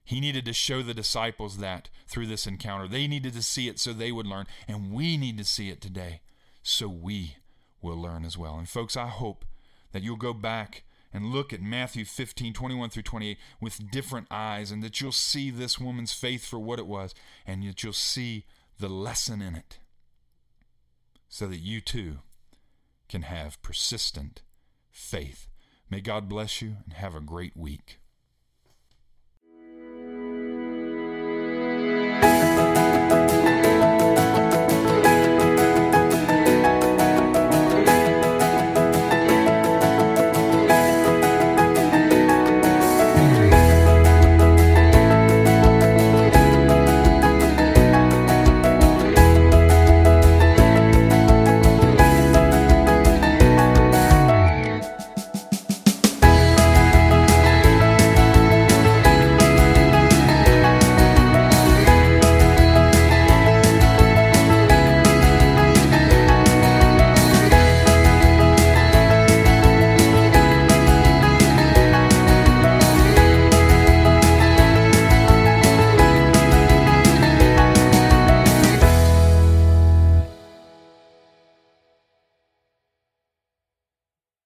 He 0.05 0.19
needed 0.19 0.45
to 0.45 0.53
show 0.53 0.83
the 0.83 0.93
disciples 0.93 1.57
that 1.57 1.89
through 2.07 2.27
this 2.27 2.45
encounter. 2.45 2.87
They 2.87 3.07
needed 3.07 3.33
to 3.33 3.41
see 3.41 3.67
it 3.67 3.79
so 3.79 3.91
they 3.91 4.11
would 4.11 4.27
learn, 4.27 4.45
and 4.67 4.93
we 4.93 5.17
need 5.17 5.37
to 5.39 5.43
see 5.43 5.69
it 5.69 5.81
today 5.81 6.21
so 6.61 6.87
we 6.87 7.37
will 7.81 7.99
learn 7.99 8.23
as 8.23 8.37
well. 8.37 8.57
And 8.57 8.69
folks, 8.69 8.95
I 8.95 9.07
hope 9.07 9.45
that 9.91 10.03
you'll 10.03 10.15
go 10.15 10.33
back 10.33 10.83
and 11.11 11.27
look 11.27 11.53
at 11.53 11.61
Matthew 11.61 12.05
15, 12.05 12.53
21 12.53 12.89
through 12.89 13.03
28 13.03 13.37
with 13.59 13.91
different 13.91 14.27
eyes, 14.29 14.69
and 14.69 14.83
that 14.83 15.01
you'll 15.01 15.11
see 15.11 15.49
this 15.49 15.79
woman's 15.79 16.13
faith 16.13 16.45
for 16.45 16.59
what 16.59 16.79
it 16.79 16.87
was, 16.87 17.15
and 17.47 17.63
that 17.63 17.83
you'll 17.83 17.93
see 17.93 18.45
the 18.79 18.89
lesson 18.89 19.41
in 19.41 19.55
it 19.55 19.79
so 21.29 21.47
that 21.47 21.59
you 21.59 21.81
too 21.81 22.19
can 23.09 23.23
have 23.23 23.61
persistent 23.61 24.41
faith. 24.91 25.47
May 25.89 26.01
God 26.01 26.27
bless 26.27 26.61
you 26.61 26.77
and 26.83 26.93
have 26.93 27.15
a 27.15 27.21
great 27.21 27.55
week. 27.55 27.99